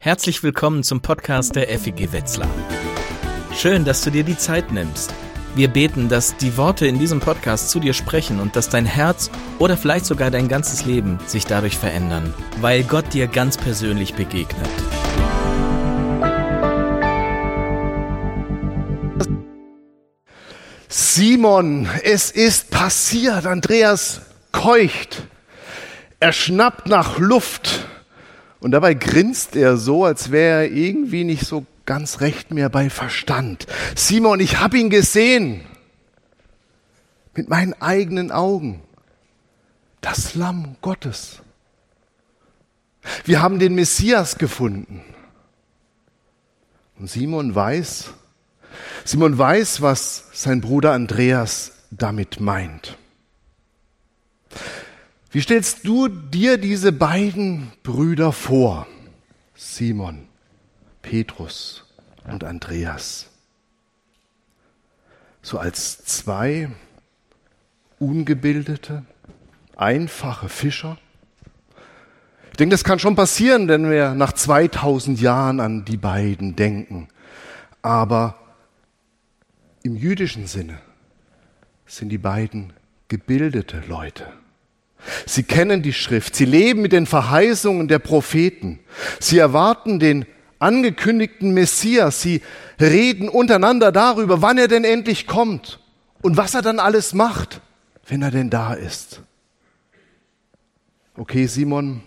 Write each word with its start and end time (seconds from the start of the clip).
Herzlich 0.00 0.44
willkommen 0.44 0.84
zum 0.84 1.00
Podcast 1.00 1.56
der 1.56 1.76
FEG 1.76 2.12
Wetzlar. 2.12 2.48
Schön, 3.52 3.84
dass 3.84 4.00
du 4.02 4.12
dir 4.12 4.22
die 4.22 4.38
Zeit 4.38 4.70
nimmst. 4.70 5.12
Wir 5.56 5.66
beten, 5.66 6.08
dass 6.08 6.36
die 6.36 6.56
Worte 6.56 6.86
in 6.86 7.00
diesem 7.00 7.18
Podcast 7.18 7.70
zu 7.70 7.80
dir 7.80 7.92
sprechen 7.92 8.38
und 8.38 8.54
dass 8.54 8.68
dein 8.68 8.86
Herz 8.86 9.28
oder 9.58 9.76
vielleicht 9.76 10.06
sogar 10.06 10.30
dein 10.30 10.46
ganzes 10.46 10.84
Leben 10.84 11.18
sich 11.26 11.46
dadurch 11.46 11.76
verändern, 11.76 12.32
weil 12.60 12.84
Gott 12.84 13.12
dir 13.12 13.26
ganz 13.26 13.56
persönlich 13.56 14.14
begegnet. 14.14 14.70
Simon, 20.86 21.88
es 22.04 22.30
ist 22.30 22.70
passiert. 22.70 23.46
Andreas 23.46 24.20
keucht. 24.52 25.24
Er 26.20 26.30
schnappt 26.30 26.86
nach 26.86 27.18
Luft. 27.18 27.84
Und 28.60 28.72
dabei 28.72 28.94
grinst 28.94 29.54
er 29.56 29.76
so, 29.76 30.04
als 30.04 30.30
wäre 30.30 30.64
er 30.64 30.70
irgendwie 30.70 31.24
nicht 31.24 31.46
so 31.46 31.64
ganz 31.86 32.20
recht 32.20 32.50
mehr 32.50 32.68
bei 32.68 32.90
Verstand. 32.90 33.66
Simon, 33.94 34.40
ich 34.40 34.58
habe 34.60 34.78
ihn 34.78 34.90
gesehen. 34.90 35.62
Mit 37.34 37.48
meinen 37.48 37.74
eigenen 37.74 38.32
Augen. 38.32 38.82
Das 40.00 40.34
Lamm 40.34 40.76
Gottes. 40.80 41.40
Wir 43.24 43.40
haben 43.40 43.58
den 43.58 43.74
Messias 43.74 44.38
gefunden. 44.38 45.02
Und 46.98 47.08
Simon 47.08 47.54
weiß, 47.54 48.10
Simon 49.04 49.38
weiß, 49.38 49.80
was 49.80 50.24
sein 50.32 50.60
Bruder 50.60 50.92
Andreas 50.92 51.72
damit 51.90 52.40
meint. 52.40 52.98
Wie 55.30 55.42
stellst 55.42 55.86
du 55.86 56.08
dir 56.08 56.56
diese 56.56 56.90
beiden 56.90 57.70
Brüder 57.82 58.32
vor? 58.32 58.86
Simon, 59.54 60.26
Petrus 61.02 61.84
und 62.24 62.44
Andreas. 62.44 63.28
So 65.42 65.58
als 65.58 66.04
zwei 66.04 66.70
ungebildete, 67.98 69.04
einfache 69.76 70.48
Fischer. 70.48 70.96
Ich 72.50 72.56
denke, 72.56 72.72
das 72.72 72.84
kann 72.84 72.98
schon 72.98 73.14
passieren, 73.14 73.68
wenn 73.68 73.90
wir 73.90 74.14
nach 74.14 74.32
2000 74.32 75.20
Jahren 75.20 75.60
an 75.60 75.84
die 75.84 75.96
beiden 75.98 76.56
denken. 76.56 77.08
Aber 77.82 78.38
im 79.82 79.94
jüdischen 79.94 80.46
Sinne 80.46 80.80
sind 81.86 82.08
die 82.08 82.18
beiden 82.18 82.72
gebildete 83.08 83.82
Leute. 83.86 84.26
Sie 85.26 85.42
kennen 85.42 85.82
die 85.82 85.92
Schrift, 85.92 86.34
sie 86.34 86.44
leben 86.44 86.82
mit 86.82 86.92
den 86.92 87.06
Verheißungen 87.06 87.88
der 87.88 87.98
Propheten, 87.98 88.80
sie 89.20 89.38
erwarten 89.38 89.98
den 89.98 90.26
angekündigten 90.58 91.52
Messias, 91.52 92.20
sie 92.20 92.42
reden 92.80 93.28
untereinander 93.28 93.92
darüber, 93.92 94.42
wann 94.42 94.58
er 94.58 94.68
denn 94.68 94.84
endlich 94.84 95.26
kommt 95.26 95.80
und 96.22 96.36
was 96.36 96.54
er 96.54 96.62
dann 96.62 96.80
alles 96.80 97.14
macht, 97.14 97.60
wenn 98.06 98.22
er 98.22 98.30
denn 98.30 98.50
da 98.50 98.74
ist. 98.74 99.22
Okay, 101.16 101.46
Simon, 101.46 102.02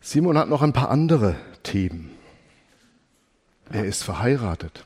Simon 0.00 0.36
hat 0.36 0.48
noch 0.48 0.62
ein 0.62 0.72
paar 0.72 0.90
andere 0.90 1.36
Themen. 1.62 2.10
Er 3.70 3.86
ist 3.86 4.02
verheiratet, 4.02 4.84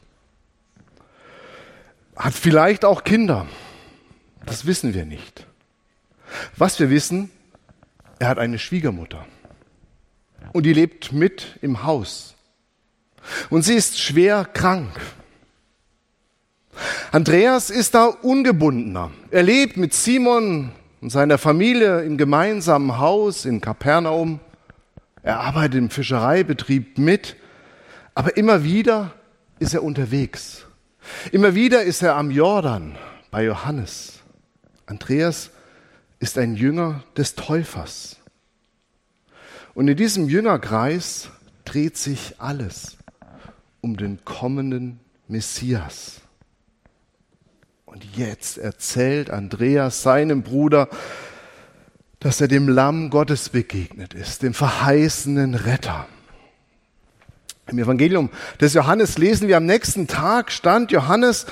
hat 2.17 2.35
vielleicht 2.35 2.85
auch 2.85 3.05
Kinder, 3.05 3.47
das 4.47 4.67
wissen 4.67 4.95
wir 4.95 5.05
nicht. 5.05 5.48
Was 6.57 6.79
wir 6.79 6.91
wissen, 6.91 7.31
er 8.19 8.29
hat 8.29 8.39
eine 8.39 8.59
Schwiegermutter 8.59 9.27
und 10.53 10.65
die 10.65 10.73
lebt 10.73 11.13
mit 11.13 11.59
im 11.63 11.85
Haus. 11.85 12.35
Und 13.51 13.63
sie 13.63 13.75
ist 13.75 13.99
schwer 13.99 14.45
krank. 14.45 14.91
Andreas 17.11 17.71
ist 17.71 17.95
da 17.95 18.07
ungebundener. 18.07 19.11
Er 19.31 19.43
lebt 19.43 19.77
mit 19.77 19.95
Simon 19.95 20.73
und 21.01 21.11
seiner 21.11 21.39
Familie 21.39 22.03
im 22.03 22.17
gemeinsamen 22.17 22.99
Haus 22.99 23.45
in 23.45 23.61
Kapernaum. 23.61 24.41
Er 25.23 25.41
arbeitet 25.41 25.75
im 25.75 25.91
Fischereibetrieb 25.91 26.99
mit, 26.99 27.37
aber 28.15 28.37
immer 28.37 28.65
wieder 28.65 29.13
ist 29.59 29.75
er 29.75 29.83
unterwegs. 29.83 30.67
Immer 31.33 31.55
wieder 31.55 31.83
ist 31.83 32.03
er 32.03 32.17
am 32.17 32.31
Jordan 32.31 32.97
bei 33.31 33.45
Johannes. 33.45 34.21
Andreas 34.87 35.51
ist 36.21 36.39
ein 36.39 36.57
Jünger 36.57 37.03
des 37.17 37.35
Täufers. 37.35 38.17
Und 39.75 39.89
in 39.89 39.97
diesem 39.97 40.29
Jüngerkreis 40.29 41.31
dreht 41.65 41.97
sich 41.97 42.35
alles 42.39 42.97
um 43.81 43.97
den 43.97 44.25
kommenden 44.25 44.99
Messias. 45.29 46.21
Und 47.85 48.05
jetzt 48.17 48.59
erzählt 48.59 49.31
Andreas 49.31 50.03
seinem 50.03 50.43
Bruder, 50.43 50.89
dass 52.21 52.41
er 52.41 52.49
dem 52.49 52.69
Lamm 52.69 53.11
Gottes 53.11 53.51
begegnet 53.51 54.15
ist, 54.15 54.43
dem 54.43 54.53
verheißenen 54.53 55.55
Retter. 55.55 56.07
Im 57.69 57.79
Evangelium 57.79 58.31
des 58.61 58.75
Johannes 58.75 59.19
lesen 59.19 59.47
wir 59.47 59.57
am 59.57 59.67
nächsten 59.67 60.09
Tag 60.09 60.51
stand 60.51 60.91
Johannes, 60.91 61.47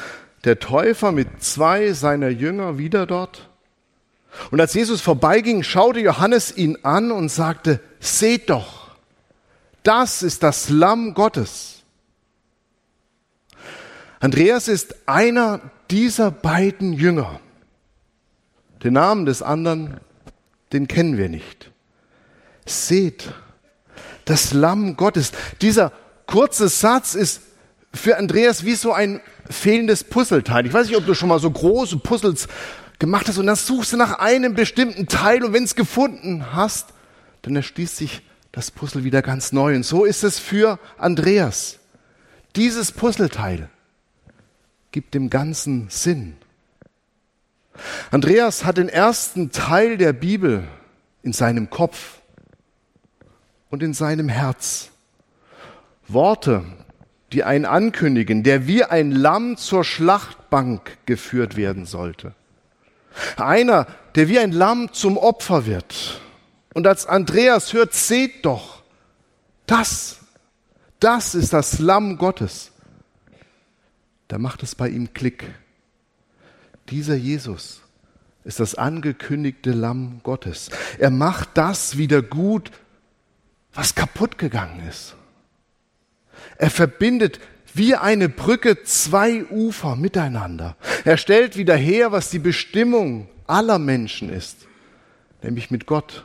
der 0.44 0.59
Täufer, 0.59 1.12
mit 1.12 1.43
zwei 1.43 1.93
seiner 1.93 2.28
Jünger 2.28 2.78
wieder 2.78 3.06
dort 3.06 3.46
und 4.51 4.61
als 4.61 4.75
Jesus 4.75 5.01
vorbeiging, 5.01 5.63
schaute 5.63 6.01
Johannes 6.01 6.57
ihn 6.57 6.79
an 6.83 7.11
und 7.11 7.29
sagte, 7.31 7.81
seht 8.01 8.51
doch, 8.51 8.91
das 9.83 10.23
ist 10.23 10.43
das 10.43 10.69
Lamm 10.69 11.15
Gottes. 11.15 11.83
Andreas 14.21 14.69
ist 14.69 14.97
einer 15.07 15.61
dieser 15.91 16.31
beiden 16.31 16.93
Jünger. 16.93 17.41
Den 18.83 18.95
Namen 18.95 19.27
des 19.27 19.43
anderen, 19.43 20.01
den 20.73 20.89
kennen 20.89 21.17
wir 21.17 21.29
nicht. 21.29 21.71
Seht, 22.65 23.33
das 24.25 24.53
Lamm 24.53 24.97
Gottes. 24.97 25.33
Dieser 25.61 25.93
kurze 26.27 26.69
Satz 26.69 27.15
ist 27.15 27.43
für 27.95 28.19
Andreas 28.19 28.65
wie 28.65 28.75
so 28.75 28.93
ein 28.93 29.21
fehlendes 29.49 30.05
Puzzleteil. 30.05 30.67
Ich 30.67 30.73
weiß 30.73 30.89
nicht, 30.89 30.97
ob 30.97 31.07
du 31.07 31.15
schon 31.15 31.29
mal 31.29 31.39
so 31.39 31.51
große 31.51 31.99
Puzzles 31.99 32.49
gemacht 32.99 33.29
hast 33.29 33.39
und 33.39 33.47
dann 33.47 33.57
suchst 33.57 33.93
du 33.93 33.97
nach 33.97 34.19
einem 34.19 34.55
bestimmten 34.55 35.07
Teil 35.07 35.45
und 35.45 35.53
wenn 35.53 35.65
es 35.65 35.75
gefunden 35.75 36.53
hast, 36.53 36.95
dann 37.43 37.57
erschließt 37.57 37.97
sich 37.97 38.23
das 38.53 38.71
Puzzle 38.71 39.05
wieder 39.05 39.23
ganz 39.23 39.53
neu. 39.53 39.77
Und 39.77 39.84
so 39.84 40.05
ist 40.05 40.25
es 40.25 40.39
für 40.39 40.79
Andreas. 40.99 41.79
Dieses 42.57 42.91
Puzzleteil 42.91 43.69
gibt 44.93 45.15
dem 45.15 45.29
Ganzen 45.29 45.89
Sinn. 45.91 46.37
Andreas 48.11 48.65
hat 48.65 48.79
den 48.79 48.89
ersten 48.89 49.51
Teil 49.51 49.99
der 49.99 50.15
Bibel 50.15 50.65
in 51.23 51.34
seinem 51.34 51.69
Kopf 51.69 52.21
und 53.69 53.83
in 53.83 53.93
seinem 53.93 54.31
Herz. 54.31 54.91
Worte, 56.09 56.65
die 57.33 57.45
einen 57.45 57.65
ankündigen, 57.65 58.43
der 58.43 58.67
wie 58.67 58.84
ein 58.84 59.11
Lamm 59.11 59.57
zur 59.57 59.84
Schlachtbank 59.84 60.97
geführt 61.05 61.57
werden 61.57 61.84
sollte. 61.84 62.34
Einer, 63.37 63.87
der 64.15 64.28
wie 64.28 64.38
ein 64.38 64.53
Lamm 64.53 64.93
zum 64.93 65.16
Opfer 65.16 65.66
wird. 65.66 66.21
Und 66.75 66.87
als 66.87 67.06
Andreas 67.06 67.72
hört, 67.72 67.94
seht 67.94 68.44
doch, 68.44 68.82
das, 69.66 70.19
das 71.00 71.34
ist 71.34 71.53
das 71.53 71.78
Lamm 71.78 72.19
Gottes. 72.19 72.72
Da 74.28 74.38
macht 74.38 74.62
es 74.62 74.75
bei 74.75 74.88
ihm 74.88 75.12
Klick. 75.15 75.44
Dieser 76.91 77.15
Jesus 77.15 77.81
ist 78.44 78.60
das 78.60 78.75
angekündigte 78.75 79.72
Lamm 79.72 80.21
Gottes. 80.22 80.71
Er 80.98 81.10
macht 81.10 81.50
das 81.54 81.97
wieder 81.97 82.22
gut, 82.22 82.71
was 83.72 83.94
kaputt 83.94 84.38
gegangen 84.38 84.87
ist. 84.88 85.16
Er 86.57 86.71
verbindet 86.71 87.41
wie 87.77 87.95
eine 87.95 88.28
Brücke 88.28 88.83
zwei 88.84 89.45
Ufer 89.45 89.97
miteinander. 89.97 90.77
Er 91.05 91.17
stellt 91.17 91.57
wieder 91.57 91.77
her, 91.77 92.13
was 92.13 92.31
die 92.31 92.39
Bestimmung 92.39 93.28
aller 93.47 93.78
Menschen 93.78 94.31
ist, 94.31 94.67
nämlich 95.43 95.71
mit 95.71 95.87
Gott, 95.87 96.25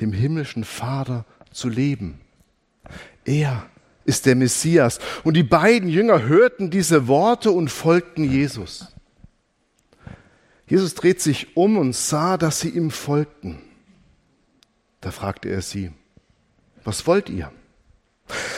dem 0.00 0.12
himmlischen 0.12 0.64
Vater, 0.64 1.24
zu 1.52 1.68
leben. 1.68 2.20
Er 3.24 3.66
ist 4.04 4.26
der 4.26 4.34
Messias. 4.34 4.98
Und 5.24 5.34
die 5.34 5.42
beiden 5.42 5.88
Jünger 5.88 6.22
hörten 6.22 6.70
diese 6.70 7.06
Worte 7.06 7.50
und 7.50 7.68
folgten 7.68 8.24
Jesus. 8.24 8.88
Jesus 10.66 10.94
dreht 10.94 11.20
sich 11.20 11.56
um 11.56 11.76
und 11.76 11.94
sah, 11.94 12.36
dass 12.36 12.60
sie 12.60 12.70
ihm 12.70 12.90
folgten. 12.90 13.60
Da 15.00 15.10
fragte 15.10 15.48
er 15.48 15.62
sie, 15.62 15.90
was 16.84 17.06
wollt 17.06 17.28
ihr? 17.28 17.52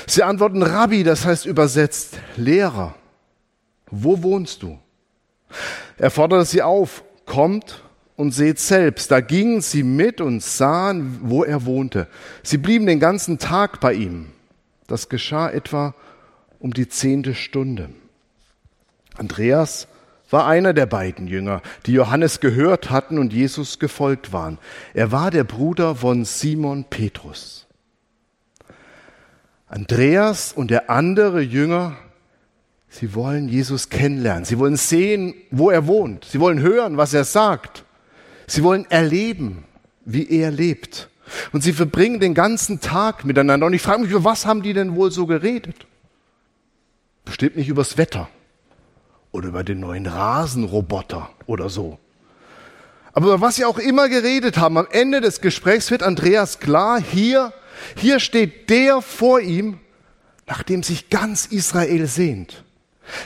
Sie 0.07 0.23
antworten 0.23 0.63
Rabbi, 0.63 1.05
das 1.05 1.25
heißt 1.25 1.47
übersetzt 1.47 2.19
Lehrer. 2.37 2.95
Wo 3.91 4.23
wohnst 4.23 4.63
du? 4.63 4.79
Er 5.99 6.11
forderte 6.11 6.47
sie 6.47 6.63
auf, 6.63 7.05
kommt 7.27 7.83
und 8.17 8.33
seht 8.33 8.59
selbst, 8.59 9.11
da 9.11 9.21
gingen 9.21 9.61
sie 9.61 9.83
mit 9.83 10.21
und 10.21 10.43
sahen, 10.43 11.19
wo 11.23 11.45
er 11.45 11.65
wohnte. 11.67 12.09
Sie 12.43 12.59
blieben 12.59 12.87
den 12.87 13.01
ganzen 13.01 13.39
Tag 13.39 13.81
bei 13.81 13.95
ihm. 13.95 14.33
Das 14.87 15.09
geschah 15.09 15.51
etwa 15.51 15.95
um 16.59 16.73
die 16.73 16.89
zehnte 16.89 17.35
Stunde. 17.35 17.91
Andreas 19.17 19.89
war 20.31 20.47
einer 20.47 20.73
der 20.73 20.87
beiden 20.87 21.27
Jünger, 21.27 21.61
die 21.87 21.93
Johannes 21.93 22.41
gehört 22.41 22.91
hatten 22.91 23.19
und 23.19 23.33
Jesus 23.33 23.79
gefolgt 23.79 24.33
waren. 24.33 24.59
Er 24.95 25.13
war 25.13 25.31
der 25.31 25.45
Bruder 25.45 25.97
von 25.97 26.25
Simon 26.25 26.85
Petrus. 26.85 27.62
Andreas 29.73 30.53
und 30.53 30.71
der 30.71 30.91
andere 30.91 31.41
Jünger, 31.41 31.97
sie 32.91 33.15
wollen 33.15 33.49
Jesus 33.49 33.89
kennenlernen. 33.89 34.45
Sie 34.45 34.59
wollen 34.59 34.77
sehen, 34.77 35.33
wo 35.51 35.71
er 35.71 35.87
wohnt. 35.87 36.27
Sie 36.27 36.41
wollen 36.41 36.61
hören, 36.61 36.99
was 36.99 37.15
er 37.15 37.25
sagt. 37.25 37.85
Sie 38.47 38.63
wollen 38.63 38.85
erleben, 38.91 39.65
wie 40.05 40.29
er 40.29 40.51
lebt. 40.51 41.09
Und 41.53 41.63
sie 41.63 41.73
verbringen 41.73 42.21
den 42.21 42.35
ganzen 42.35 42.81
Tag 42.81 43.25
miteinander. 43.25 43.65
Und 43.67 43.73
ich 43.73 43.81
frage 43.81 44.03
mich, 44.03 44.11
über 44.11 44.25
was 44.25 44.45
haben 44.45 44.61
die 44.61 44.75
denn 44.75 44.95
wohl 44.95 45.11
so 45.11 45.27
geredet? 45.27 45.87
Bestimmt 47.25 47.57
nicht 47.57 47.69
übers 47.69 47.97
Wetter 47.97 48.29
oder 49.31 49.49
über 49.49 49.65
den 49.65 49.81
neuen 49.81 50.05
Rasenroboter 50.05 51.31
oder 51.47 51.71
so. 51.71 51.99
Aber 53.15 53.29
über 53.29 53.41
was 53.41 53.57
sie 53.57 53.65
auch 53.65 53.79
immer 53.79 54.11
geredet 54.11 54.59
haben, 54.59 54.77
am 54.77 54.89
Ende 54.91 55.23
des 55.23 55.41
Gesprächs 55.41 55.91
wird 55.91 56.03
Andreas 56.03 56.61
klar, 56.61 57.01
hier, 57.01 57.55
hier 57.97 58.21
steht 58.21 58.71
der 58.71 59.03
vor 59.03 59.41
ihm, 59.41 59.81
nach 60.47 60.63
dem 60.63 60.83
sich 60.83 61.11
ganz 61.11 61.47
Israel 61.47 62.07
sehnt. 62.07 62.65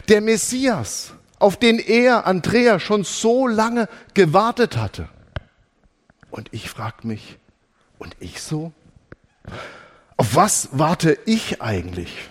Der 0.09 0.21
Messias, 0.21 1.13
auf 1.39 1.57
den 1.57 1.79
er, 1.79 2.27
Andreas, 2.27 2.83
schon 2.83 3.05
so 3.05 3.47
lange 3.47 3.89
gewartet 4.15 4.77
hatte. 4.77 5.09
Und 6.31 6.49
ich 6.53 6.69
frage 6.69 7.07
mich, 7.07 7.39
und 7.99 8.17
ich 8.21 8.41
so? 8.43 8.73
Auf 10.17 10.35
was 10.35 10.69
warte 10.73 11.19
ich 11.27 11.63
eigentlich? 11.63 12.29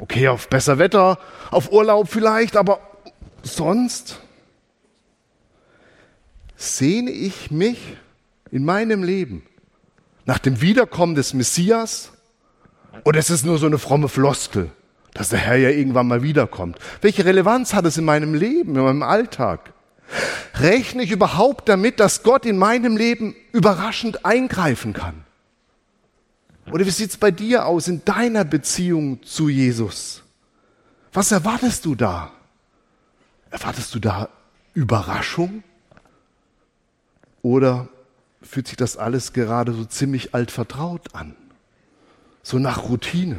Okay, 0.00 0.28
auf 0.28 0.48
besser 0.48 0.78
Wetter, 0.78 1.18
auf 1.50 1.72
Urlaub 1.72 2.08
vielleicht, 2.08 2.56
aber 2.56 2.80
sonst 3.42 4.20
sehne 6.56 7.10
ich 7.10 7.50
mich 7.50 7.96
in 8.50 8.64
meinem 8.64 9.02
Leben 9.02 9.46
nach 10.28 10.38
dem 10.38 10.60
Wiederkommen 10.60 11.14
des 11.14 11.32
Messias 11.32 12.12
oder 13.04 13.18
ist 13.18 13.30
es 13.30 13.44
nur 13.44 13.56
so 13.56 13.64
eine 13.64 13.78
fromme 13.78 14.10
Floskel, 14.10 14.70
dass 15.14 15.30
der 15.30 15.38
Herr 15.38 15.56
ja 15.56 15.70
irgendwann 15.70 16.06
mal 16.06 16.22
wiederkommt? 16.22 16.78
Welche 17.00 17.24
Relevanz 17.24 17.72
hat 17.72 17.86
es 17.86 17.96
in 17.96 18.04
meinem 18.04 18.34
Leben, 18.34 18.76
in 18.76 18.82
meinem 18.82 19.02
Alltag? 19.02 19.72
Rechne 20.56 21.02
ich 21.02 21.12
überhaupt 21.12 21.70
damit, 21.70 21.98
dass 21.98 22.24
Gott 22.24 22.44
in 22.44 22.58
meinem 22.58 22.98
Leben 22.98 23.34
überraschend 23.52 24.26
eingreifen 24.26 24.92
kann? 24.92 25.24
Oder 26.70 26.84
wie 26.84 26.90
sieht 26.90 27.08
es 27.08 27.16
bei 27.16 27.30
dir 27.30 27.64
aus 27.64 27.88
in 27.88 28.04
deiner 28.04 28.44
Beziehung 28.44 29.22
zu 29.22 29.48
Jesus? 29.48 30.24
Was 31.14 31.32
erwartest 31.32 31.86
du 31.86 31.94
da? 31.94 32.32
Erwartest 33.50 33.94
du 33.94 33.98
da 33.98 34.28
Überraschung? 34.74 35.62
Oder 37.40 37.88
fühlt 38.42 38.68
sich 38.68 38.76
das 38.76 38.96
alles 38.96 39.32
gerade 39.32 39.72
so 39.72 39.84
ziemlich 39.84 40.34
altvertraut 40.34 41.14
an? 41.14 41.34
So 42.42 42.58
nach 42.58 42.88
Routine? 42.88 43.38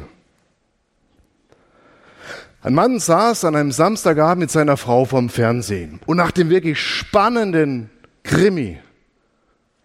Ein 2.62 2.74
Mann 2.74 3.00
saß 3.00 3.44
an 3.46 3.56
einem 3.56 3.72
Samstagabend 3.72 4.40
mit 4.40 4.50
seiner 4.50 4.76
Frau 4.76 5.06
vom 5.06 5.30
Fernsehen 5.30 6.00
und 6.04 6.18
nach 6.18 6.30
dem 6.30 6.50
wirklich 6.50 6.78
spannenden 6.78 7.88
Krimi 8.22 8.78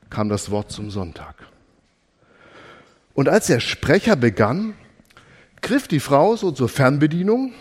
kam 0.09 0.27
das 0.27 0.51
Wort 0.51 0.71
zum 0.71 0.91
Sonntag. 0.91 1.35
Und 3.13 3.29
als 3.29 3.47
der 3.47 3.61
Sprecher 3.61 4.17
begann, 4.17 4.73
griff 5.61 5.87
die 5.87 6.01
Frau 6.01 6.35
so 6.35 6.51
zur 6.51 6.67
Fernbedienung 6.67 7.53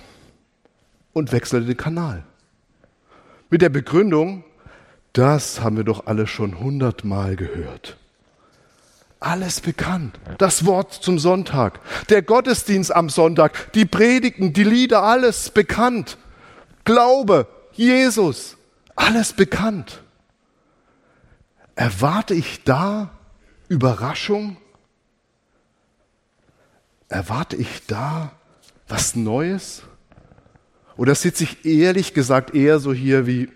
und 1.12 1.31
wechselte 1.31 1.67
den 1.67 1.77
Kanal. 1.77 2.25
Mit 3.51 3.62
der 3.62 3.69
Begründung, 3.69 4.45
das 5.15 5.61
haben 5.61 5.77
wir 5.77 5.85
doch 5.85 6.07
alle 6.07 6.27
schon 6.27 6.59
hundertmal 6.59 7.37
gehört. 7.37 7.97
Alles 9.21 9.61
bekannt. 9.61 10.19
Das 10.37 10.67
Wort 10.67 10.93
zum 10.93 11.19
Sonntag, 11.19 11.81
der 12.11 12.21
Gottesdienst 12.21 12.95
am 12.95 13.09
Sonntag, 13.09 13.73
die 13.73 13.87
Predigten, 13.87 14.53
die 14.53 14.65
Lieder, 14.65 15.03
alles 15.03 15.49
bekannt. 15.51 16.19
Glaube, 16.85 17.47
Jesus, 17.73 18.59
alles 18.97 19.33
bekannt. 19.33 20.03
Erwarte 21.77 22.35
ich 22.35 22.65
da 22.65 23.11
Überraschung? 23.69 24.59
Erwarte 27.09 27.57
ich 27.57 27.87
da 27.87 28.33
was 28.89 29.15
Neues? 29.15 29.83
Oder 30.97 31.15
sitze 31.15 31.45
ich 31.45 31.65
ehrlich 31.65 32.15
gesagt 32.15 32.55
eher 32.55 32.79
so 32.81 32.93
hier 32.93 33.27
wie 33.27 33.49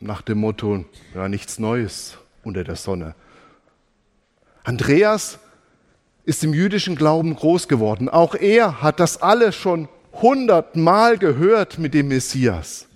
nach 0.00 0.22
dem 0.22 0.38
Motto, 0.38 0.84
ja, 1.14 1.28
nichts 1.28 1.58
Neues 1.58 2.18
unter 2.42 2.64
der 2.64 2.76
Sonne? 2.76 3.14
Andreas 4.64 5.38
ist 6.24 6.44
im 6.44 6.54
jüdischen 6.54 6.96
Glauben 6.96 7.34
groß 7.34 7.68
geworden. 7.68 8.08
Auch 8.08 8.34
er 8.34 8.82
hat 8.82 9.00
das 9.00 9.22
alles 9.22 9.56
schon 9.56 9.88
hundertmal 10.12 11.18
gehört 11.18 11.78
mit 11.78 11.94
dem 11.94 12.08
Messias. 12.08 12.86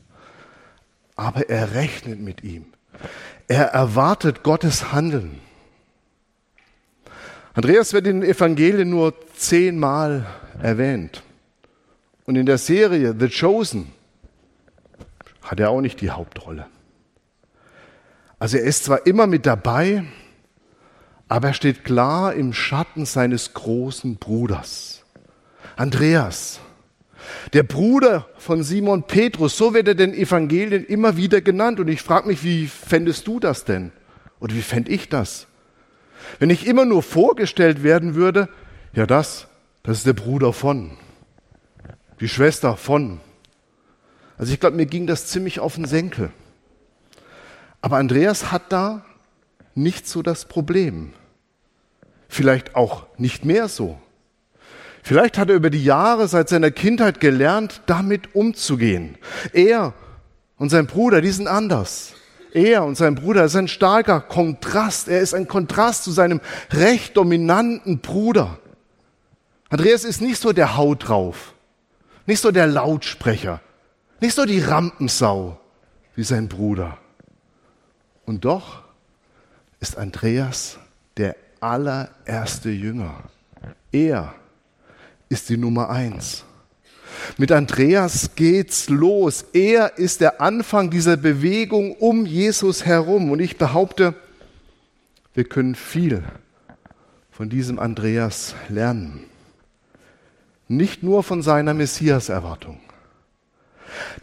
Aber 1.17 1.49
er 1.49 1.75
rechnet 1.75 2.21
mit 2.21 2.43
ihm. 2.43 2.67
Er 3.49 3.67
erwartet 3.67 4.43
Gottes 4.43 4.93
Handeln. 4.93 5.41
Andreas 7.55 7.93
wird 7.93 8.06
in 8.06 8.21
den 8.21 8.31
Evangelien 8.31 8.91
nur 8.91 9.15
zehnmal 9.37 10.27
erwähnt. 10.61 11.23
Und 12.25 12.37
in 12.37 12.47
der 12.47 12.59
Serie 12.59 13.15
The 13.19 13.29
Chosen 13.29 13.93
hat 15.43 15.61
er 15.61 15.71
auch 15.71 15.81
nicht 15.81 16.01
die 16.01 16.11
Hauptrolle. 16.11 16.67
Also 18.39 18.59
er 18.59 18.65
ist 18.65 18.85
zwar 18.85 19.07
immer 19.07 19.27
mit 19.27 19.47
dabei, 19.47 20.05
aber 21.29 21.49
er 21.49 21.55
steht 21.55 21.85
klar 21.85 22.35
im 22.35 22.53
Schatten 22.53 23.07
seines 23.07 23.55
großen 23.55 24.17
Bruders. 24.17 25.05
Andreas, 25.77 26.61
der 27.53 27.63
Bruder 27.63 28.29
von 28.37 28.63
Simon 28.63 29.05
Petrus, 29.05 29.57
so 29.57 29.75
wird 29.75 29.89
er 29.89 29.95
den 29.95 30.15
Evangelien 30.15 30.85
immer 30.85 31.17
wieder 31.17 31.41
genannt. 31.41 31.81
Und 31.81 31.89
ich 31.89 32.03
frage 32.03 32.29
mich, 32.29 32.45
wie 32.45 32.67
fändest 32.67 33.27
du 33.27 33.41
das 33.41 33.65
denn? 33.65 33.93
Oder 34.41 34.55
wie 34.55 34.63
fände 34.63 34.91
ich 34.91 35.09
das? 35.09 35.47
Wenn 36.39 36.51
ich 36.51 36.67
immer 36.67 36.85
nur 36.85 37.03
vorgestellt 37.03 37.83
werden 37.83 38.15
würde, 38.15 38.49
ja 38.93 39.07
das, 39.07 39.49
das 39.83 39.99
ist 39.99 40.07
der 40.07 40.13
Bruder 40.15 40.53
von, 40.53 40.93
die 42.20 42.29
Schwester 42.29 42.77
von. 42.77 43.20
Also 44.37 44.53
ich 44.53 44.61
glaube, 44.61 44.77
mir 44.77 44.87
ging 44.87 45.06
das 45.06 45.27
ziemlich 45.27 45.61
auf 45.61 45.77
den 45.77 45.85
Senkel. 45.85 46.31
Aber 47.84 47.98
Andreas 47.98 48.50
hat 48.50 48.72
da 48.72 49.05
nicht 49.74 50.08
so 50.08 50.22
das 50.22 50.46
Problem. 50.46 51.12
Vielleicht 52.31 52.76
auch 52.76 53.05
nicht 53.19 53.44
mehr 53.44 53.69
so. 53.69 53.98
Vielleicht 55.03 55.36
hat 55.36 55.50
er 55.50 55.56
über 55.56 55.69
die 55.69 55.84
Jahre 55.84 56.26
seit 56.26 56.48
seiner 56.48 56.70
Kindheit 56.70 57.20
gelernt, 57.20 57.82
damit 57.84 58.34
umzugehen. 58.34 59.19
Er 59.53 59.93
und 60.56 60.70
sein 60.70 60.86
Bruder, 60.86 61.20
die 61.20 61.31
sind 61.31 61.46
anders. 61.46 62.14
Er 62.55 62.84
und 62.84 62.96
sein 62.96 63.17
Bruder 63.17 63.44
ist 63.44 63.55
ein 63.55 63.69
starker 63.69 64.22
Kontrast. 64.22 65.08
Er 65.08 65.20
ist 65.20 65.34
ein 65.34 65.46
Kontrast 65.46 66.05
zu 66.05 66.10
seinem 66.10 66.41
recht 66.70 67.19
dominanten 67.19 67.98
Bruder. 67.98 68.58
Andreas 69.69 70.05
ist 70.05 70.22
nicht 70.22 70.41
so 70.41 70.55
der 70.55 70.79
Haut 70.79 71.08
drauf, 71.08 71.53
nicht 72.24 72.41
so 72.41 72.50
der 72.50 72.67
Lautsprecher, 72.67 73.60
nicht 74.20 74.34
so 74.34 74.46
die 74.46 74.60
Rampensau 74.60 75.60
wie 76.14 76.24
sein 76.24 76.48
Bruder. 76.48 76.96
Und 78.27 78.45
doch 78.45 78.83
ist 79.81 79.99
Andreas 79.99 80.79
der 81.17 81.37
allererste 81.61 82.71
Jünger. 82.71 83.25
Er 83.93 84.35
ist 85.29 85.49
die 85.49 85.57
Nummer 85.57 85.91
eins. 85.91 86.45
Mit 87.39 87.53
Andreas 87.53 88.31
geht's 88.35 88.89
los. 88.89 89.45
Er 89.53 89.99
ist 89.99 90.21
der 90.21 90.41
Anfang 90.41 90.91
dieser 90.91 91.17
Bewegung 91.17 91.93
um 91.93 92.27
Jesus 92.27 92.85
herum. 92.85 93.31
Und 93.31 93.41
ich 93.41 93.57
behaupte, 93.57 94.15
wir 95.35 95.45
können 95.45 95.75
viel 95.75 96.23
von 97.31 97.49
diesem 97.49 97.79
Andreas 97.79 98.55
lernen. 98.69 99.25
Nicht 100.69 101.03
nur 101.03 101.23
von 101.23 101.43
seiner 101.43 101.75
Messias-Erwartung. 101.75 102.81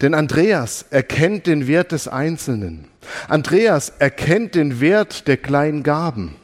Denn 0.02 0.14
Andreas 0.14 0.86
erkennt 0.90 1.48
den 1.48 1.68
Wert 1.68 1.92
des 1.92 2.08
Einzelnen. 2.08 2.91
Andreas 3.28 3.90
erkennt 3.90 4.56
den 4.56 4.80
Wert 4.80 5.28
der 5.28 5.38
kleinen 5.38 5.84
Gaben. 5.84 6.36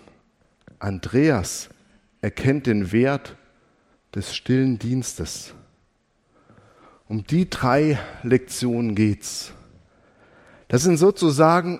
Andreas 0.80 1.70
erkennt 2.22 2.68
den 2.68 2.92
Wert 2.92 3.36
des 4.16 4.36
stillen 4.36 4.80
Dienstes. 4.80 5.54
Um 7.08 7.26
die 7.26 7.50
drei 7.50 8.00
Lektionen 8.24 8.96
geht's. 8.96 9.54
Das 10.68 10.84
sind 10.84 10.98
sozusagen 10.98 11.80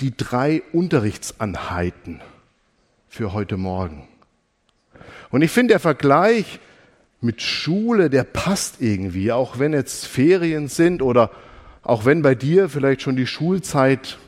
die 0.00 0.16
drei 0.16 0.62
Unterrichtsanheiten 0.72 2.20
für 3.08 3.32
heute 3.32 3.56
Morgen. 3.56 4.08
Und 5.30 5.42
ich 5.42 5.50
finde, 5.50 5.74
der 5.74 5.80
Vergleich 5.80 6.60
mit 7.20 7.42
Schule, 7.42 8.10
der 8.10 8.24
passt 8.24 8.80
irgendwie, 8.80 9.32
auch 9.32 9.58
wenn 9.58 9.72
jetzt 9.72 10.06
Ferien 10.06 10.68
sind 10.68 11.02
oder 11.02 11.30
auch 11.84 12.06
wenn 12.06 12.22
bei 12.22 12.34
dir 12.34 12.68
vielleicht 12.68 13.02
schon 13.02 13.16
die 13.16 13.26
Schulzeit 13.26 14.18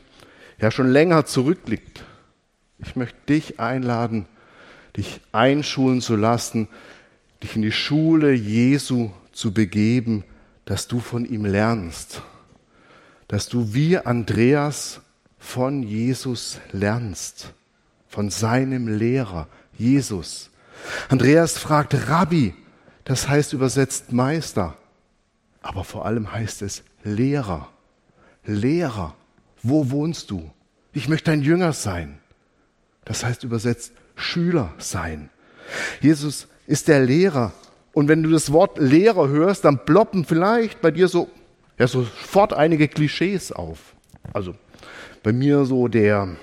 ja 0.59 0.71
schon 0.71 0.87
länger 0.87 1.25
zurückliegt. 1.25 2.03
Ich 2.79 2.95
möchte 2.95 3.17
dich 3.27 3.59
einladen, 3.59 4.27
dich 4.95 5.21
einschulen 5.31 6.01
zu 6.01 6.15
lassen, 6.15 6.67
dich 7.43 7.55
in 7.55 7.63
die 7.63 7.71
Schule 7.71 8.31
Jesu 8.33 9.09
zu 9.31 9.53
begeben, 9.53 10.23
dass 10.65 10.87
du 10.87 10.99
von 10.99 11.25
ihm 11.25 11.45
lernst, 11.45 12.21
dass 13.27 13.47
du 13.47 13.73
wie 13.73 13.97
Andreas 13.97 15.01
von 15.39 15.81
Jesus 15.81 16.59
lernst, 16.71 17.53
von 18.07 18.29
seinem 18.29 18.87
Lehrer, 18.87 19.47
Jesus. 19.77 20.49
Andreas 21.09 21.57
fragt 21.57 22.09
Rabbi, 22.09 22.53
das 23.03 23.27
heißt 23.27 23.53
übersetzt 23.53 24.11
Meister, 24.11 24.77
aber 25.61 25.83
vor 25.83 26.05
allem 26.05 26.31
heißt 26.31 26.61
es 26.61 26.83
Lehrer. 27.15 27.69
Lehrer, 28.45 29.15
wo 29.63 29.89
wohnst 29.91 30.31
du? 30.31 30.49
Ich 30.93 31.09
möchte 31.09 31.31
ein 31.31 31.41
Jünger 31.41 31.73
sein. 31.73 32.19
Das 33.05 33.23
heißt 33.23 33.43
übersetzt 33.43 33.93
Schüler 34.15 34.73
sein. 34.77 35.29
Jesus 36.01 36.47
ist 36.65 36.87
der 36.87 37.01
Lehrer. 37.01 37.53
Und 37.93 38.07
wenn 38.07 38.23
du 38.23 38.29
das 38.29 38.51
Wort 38.51 38.77
Lehrer 38.77 39.27
hörst, 39.27 39.65
dann 39.65 39.85
ploppen 39.85 40.25
vielleicht 40.25 40.81
bei 40.81 40.91
dir 40.91 41.07
so 41.07 41.29
ja, 41.77 41.87
sofort 41.87 42.53
einige 42.53 42.87
Klischees 42.87 43.51
auf. 43.51 43.95
Also 44.33 44.55
bei 45.23 45.31
mir 45.31 45.65
so 45.65 45.87
der, 45.87 46.35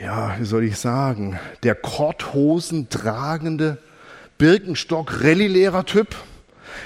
ja, 0.00 0.36
wie 0.38 0.44
soll 0.44 0.64
ich 0.64 0.78
sagen, 0.78 1.38
der 1.62 1.74
Korthosen 1.74 2.88
tragende 2.88 3.78
Birkenstock-Rallye-Lehrer-Typ. 4.38 6.16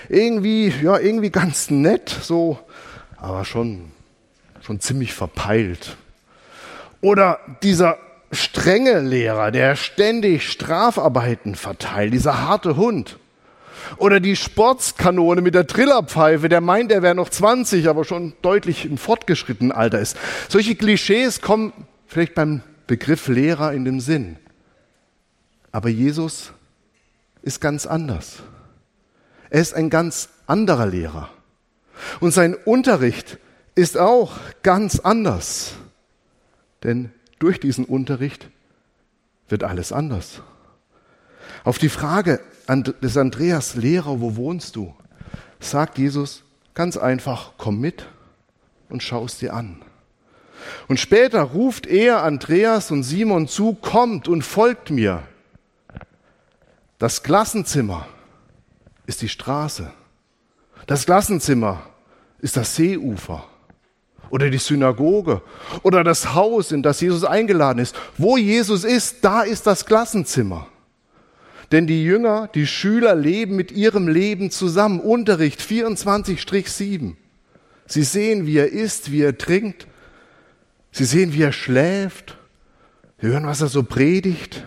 Irgendwie, 0.09 0.73
ja, 0.83 0.99
irgendwie 0.99 1.31
ganz 1.31 1.71
nett, 1.71 2.09
so, 2.09 2.59
aber 3.17 3.45
schon, 3.45 3.93
schon 4.61 4.81
ziemlich 4.81 5.15
verpeilt. 5.15 5.97
Oder 7.01 7.39
dieser 7.63 7.99
strenge 8.33 9.01
Lehrer, 9.01 9.51
der 9.51 9.77
ständig 9.77 10.51
Strafarbeiten 10.51 11.55
verteilt, 11.55 12.13
dieser 12.13 12.47
harte 12.47 12.77
Hund. 12.77 13.19
Oder 13.99 14.21
die 14.21 14.37
Sportskanone 14.37 15.41
mit 15.41 15.55
der 15.55 15.67
Trillerpfeife, 15.67 16.49
der 16.49 16.61
meint, 16.61 16.91
er 16.91 17.03
wäre 17.03 17.15
noch 17.15 17.29
20, 17.29 17.89
aber 17.89 18.05
schon 18.05 18.33
deutlich 18.43 18.87
im 18.87 18.99
fortgeschrittenen 18.99 19.73
Alter 19.73 20.01
ist. 20.01 20.17
Solche 20.49 20.75
Klischees 20.75 21.41
kommen 21.41 21.73
vielleicht 22.07 22.35
beim 22.35 22.63
Begriff 22.87 23.29
Lehrer 23.29 23.73
in 23.73 23.85
den 23.85 24.01
Sinn. 24.01 24.37
Aber 25.73 25.89
Jesus 25.89 26.53
ist 27.43 27.61
ganz 27.61 27.87
anders. 27.87 28.43
Er 29.55 29.61
ist 29.61 29.75
ein 29.75 29.89
ganz 29.89 30.31
anderer 30.49 30.87
Lehrer. 30.87 31.31
Und 32.19 32.33
sein 32.33 32.57
Unterricht 32.57 33.39
ist 33.77 33.97
auch 33.97 34.33
ganz 34.65 34.99
anders. 34.99 35.75
Denn 36.83 37.13
durch 37.39 37.61
diesen 37.61 37.85
Unterricht 37.85 38.51
wird 39.49 39.63
alles 39.63 39.93
anders. 39.93 40.43
Auf 41.63 41.79
die 41.79 41.89
Frage 41.89 42.41
des 43.01 43.17
Andreas 43.17 43.77
Lehrer, 43.77 44.21
wo 44.21 44.35
wohnst 44.35 44.75
du, 44.75 44.93
sagt 45.61 45.99
Jesus 45.99 46.43
ganz 46.75 46.97
einfach, 46.97 47.53
komm 47.57 47.79
mit 47.79 48.07
und 48.89 49.05
schau 49.05 49.25
es 49.25 49.39
dir 49.39 49.55
an. 49.55 49.83
Und 50.89 50.99
später 50.99 51.43
ruft 51.43 51.87
er 51.87 52.25
Andreas 52.25 52.91
und 52.91 53.05
Simon 53.05 53.47
zu, 53.47 53.75
kommt 53.75 54.27
und 54.27 54.43
folgt 54.43 54.91
mir. 54.91 55.23
Das 56.99 57.23
Klassenzimmer 57.23 58.09
ist 59.07 59.23
die 59.23 59.29
Straße. 59.29 59.91
Das 60.87 61.07
Klassenzimmer 61.07 61.83
ist 62.41 62.57
das 62.57 62.77
Seeufer 62.77 63.45
oder 64.31 64.51
die 64.51 64.59
Synagoge 64.59 65.43
oder 65.83 66.05
das 66.05 66.35
Haus, 66.35 66.73
in 66.73 66.83
das 66.83 67.01
Jesus 67.01 67.25
eingeladen 67.25 67.79
ist. 67.79 67.95
Wo 68.19 68.37
Jesus 68.37 68.85
ist, 68.85 69.25
da 69.25 69.43
ist 69.43 69.67
das 69.67 69.87
Klassenzimmer. 69.87 70.67
Denn 71.73 71.87
die 71.87 72.05
Jünger, 72.05 72.49
die 72.55 72.67
Schüler 72.67 73.15
leben 73.15 73.57
mit 73.57 73.73
ihrem 73.73 74.09
Leben 74.09 74.51
zusammen. 74.51 75.01
Unterricht 75.01 75.61
24-7. 75.61 77.15
Sie 77.87 78.03
sehen, 78.03 78.47
wie 78.47 78.59
er 78.59 78.71
isst, 78.71 79.11
wie 79.11 79.23
er 79.23 79.37
trinkt. 79.37 79.87
Sie 80.93 81.05
sehen, 81.05 81.33
wie 81.33 81.43
er 81.43 81.53
schläft. 81.53 82.39
Sie 83.21 83.29
hören, 83.29 83.47
was 83.47 83.61
er 83.61 83.69
so 83.69 83.83
predigt. 83.83 84.67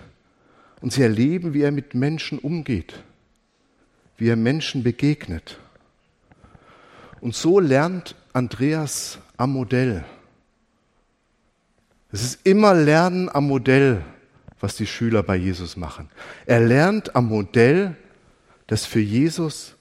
Und 0.81 0.93
sie 0.93 1.01
erleben, 1.01 1.53
wie 1.53 1.61
er 1.61 1.71
mit 1.71 1.93
Menschen 1.93 2.39
umgeht, 2.39 2.93
wie 4.17 4.29
er 4.29 4.35
Menschen 4.35 4.83
begegnet. 4.83 5.59
Und 7.21 7.35
so 7.35 7.59
lernt 7.59 8.15
Andreas 8.33 9.19
am 9.37 9.53
Modell. 9.53 10.03
Es 12.11 12.23
ist 12.23 12.45
immer 12.45 12.73
Lernen 12.73 13.29
am 13.29 13.47
Modell, 13.47 14.03
was 14.59 14.75
die 14.75 14.87
Schüler 14.87 15.23
bei 15.23 15.35
Jesus 15.35 15.77
machen. 15.77 16.09
Er 16.45 16.59
lernt 16.59 17.15
am 17.15 17.27
Modell, 17.27 17.95
dass 18.65 18.85
für 18.85 18.99
Jesus 18.99 19.75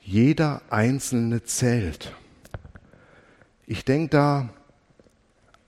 jeder 0.00 0.62
Einzelne 0.70 1.44
zählt. 1.44 2.12
Ich 3.66 3.84
denke 3.84 4.10
da 4.10 4.48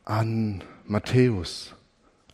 an 0.05 0.63
Matthäus, 0.87 1.75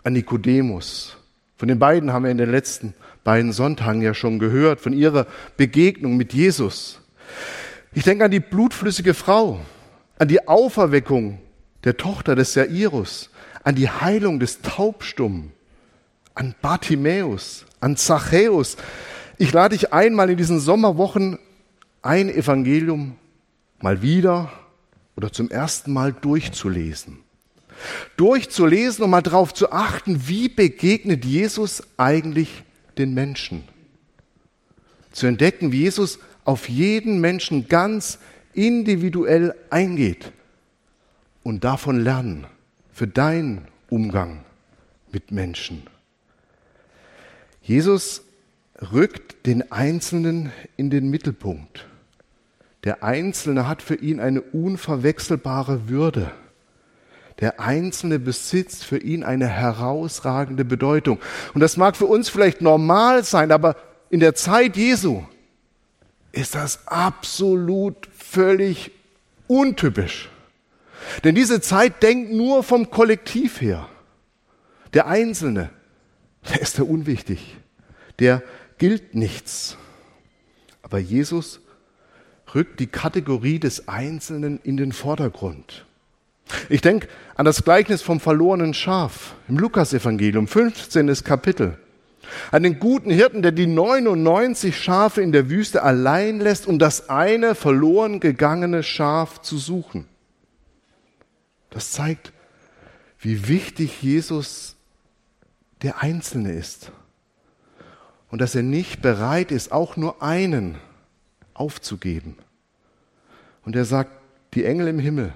an 0.03 0.15
Nikodemus. 0.15 1.17
Von 1.61 1.69
den 1.69 1.79
beiden 1.79 2.11
haben 2.11 2.25
wir 2.25 2.31
in 2.31 2.39
den 2.39 2.51
letzten 2.51 2.95
beiden 3.23 3.53
Sonntagen 3.53 4.01
ja 4.01 4.15
schon 4.15 4.39
gehört, 4.39 4.81
von 4.81 4.95
ihrer 4.95 5.27
Begegnung 5.59 6.17
mit 6.17 6.33
Jesus. 6.33 7.03
Ich 7.93 8.05
denke 8.05 8.25
an 8.25 8.31
die 8.31 8.41
blutflüssige 8.41 9.13
Frau, 9.13 9.61
an 10.19 10.29
die 10.29 10.49
Auferweckung 10.49 11.39
der 11.85 11.99
Tochter 11.99 12.35
des 12.35 12.55
Jairus, 12.55 13.29
an 13.63 13.75
die 13.75 13.91
Heilung 13.91 14.41
des 14.41 14.63
Taubstummen, 14.63 15.53
an 16.33 16.55
Bartimäus, 16.63 17.67
an 17.81 17.99
Zachäus. 17.99 18.79
Ich 19.37 19.53
lade 19.53 19.77
dich 19.77 19.93
einmal 19.93 20.31
in 20.31 20.39
diesen 20.39 20.61
Sommerwochen 20.61 21.39
ein 22.01 22.31
Evangelium 22.31 23.17
mal 23.83 24.01
wieder 24.01 24.51
oder 25.15 25.31
zum 25.31 25.51
ersten 25.51 25.93
Mal 25.93 26.15
durchzulesen. 26.15 27.19
Durchzulesen 28.17 29.05
und 29.05 29.11
mal 29.11 29.23
darauf 29.23 29.55
zu 29.55 29.73
achten, 29.73 30.29
wie 30.29 30.49
begegnet 30.49 31.25
Jesus 31.25 31.83
eigentlich 31.97 32.63
den 32.99 33.15
Menschen. 33.15 33.65
Zu 35.13 35.27
entdecken, 35.27 35.73
wie 35.73 35.83
Jesus 35.83 36.19
auf 36.45 36.69
jeden 36.69 37.21
Menschen 37.21 37.69
ganz 37.69 38.19
individuell 38.55 39.55
eingeht 39.71 40.33
und 41.43 41.65
davon 41.65 42.01
lernen 42.01 42.47
für 42.93 43.07
deinen 43.07 43.67
Umgang 43.89 44.45
mit 45.13 45.31
Menschen. 45.31 45.83
Jesus 47.63 48.23
rückt 48.93 49.47
den 49.47 49.71
Einzelnen 49.71 50.53
in 50.77 50.91
den 50.91 51.11
Mittelpunkt. 51.11 51.87
Der 52.85 53.03
Einzelne 53.03 53.69
hat 53.69 53.83
für 53.83 53.97
ihn 53.97 54.21
eine 54.21 54.41
unverwechselbare 54.41 55.89
Würde. 55.89 56.33
Der 57.41 57.59
Einzelne 57.59 58.19
besitzt 58.19 58.85
für 58.85 58.99
ihn 58.99 59.25
eine 59.25 59.49
herausragende 59.49 60.65
Bedeutung. 60.65 61.19
Und 61.55 61.61
das 61.61 61.77
mag 61.77 61.97
für 61.97 62.07
uns 62.07 62.29
vielleicht 62.29 62.61
normal 62.61 63.25
sein, 63.25 63.51
aber 63.51 63.77
in 64.11 64.21
der 64.21 64.35
Zeit 64.35 64.77
Jesu 64.77 65.23
ist 66.33 66.55
das 66.55 66.87
absolut 66.87 68.09
völlig 68.17 68.91
untypisch. 69.47 70.29
Denn 71.25 71.35
diese 71.35 71.61
Zeit 71.61 72.03
denkt 72.03 72.33
nur 72.33 72.63
vom 72.63 72.91
Kollektiv 72.91 73.61
her. 73.61 73.89
Der 74.93 75.07
Einzelne, 75.07 75.71
der 76.49 76.61
ist 76.61 76.79
da 76.79 76.83
unwichtig. 76.83 77.57
Der 78.19 78.43
gilt 78.79 79.15
nichts. 79.15 79.77
Aber 80.83 80.99
Jesus 80.99 81.61
rückt 82.55 82.81
die 82.81 82.87
Kategorie 82.87 83.59
des 83.59 83.89
Einzelnen 83.89 84.61
in 84.63 84.77
den 84.77 84.93
Vordergrund. 84.93 85.87
Ich 86.69 86.81
denke 86.81 87.09
an 87.35 87.45
das 87.45 87.65
Gleichnis 87.65 88.03
vom 88.03 88.21
verlorenen 88.21 88.75
Schaf 88.75 89.35
im 89.49 89.59
Lukasevangelium, 89.59 90.49
15. 90.49 91.13
Kapitel. 91.25 91.79
An 92.51 92.63
den 92.63 92.79
guten 92.79 93.11
Hirten, 93.11 93.43
der 93.43 93.53
die 93.53 93.67
99 93.67 94.77
Schafe 94.77 95.23
in 95.23 95.33
der 95.33 95.51
Wüste 95.51 95.83
allein 95.83 96.41
lässt, 96.41 96.67
um 96.67 96.79
das 96.79 97.09
eine 97.09 97.55
verloren 97.55 98.21
gegangene 98.21 98.83
Schaf 98.83 99.41
zu 99.41 99.59
suchen. 99.59 100.07
Das 101.71 101.93
zeigt, 101.93 102.33
wie 103.19 103.49
wichtig 103.49 104.03
Jesus 104.03 104.77
der 105.83 106.03
Einzelne 106.03 106.53
ist. 106.53 106.93
Und 108.31 108.41
dass 108.41 108.55
er 108.55 108.63
nicht 108.63 109.03
bereit 109.03 109.51
ist, 109.51 109.73
auch 109.73 109.97
nur 109.97 110.23
einen 110.23 110.77
aufzugeben. 111.55 112.37
Und 113.65 113.77
er 113.77 113.85
sagt, 113.85 114.13
die 114.55 114.65
Engel 114.65 114.89
im 114.89 114.99
Himmel, 114.99 115.33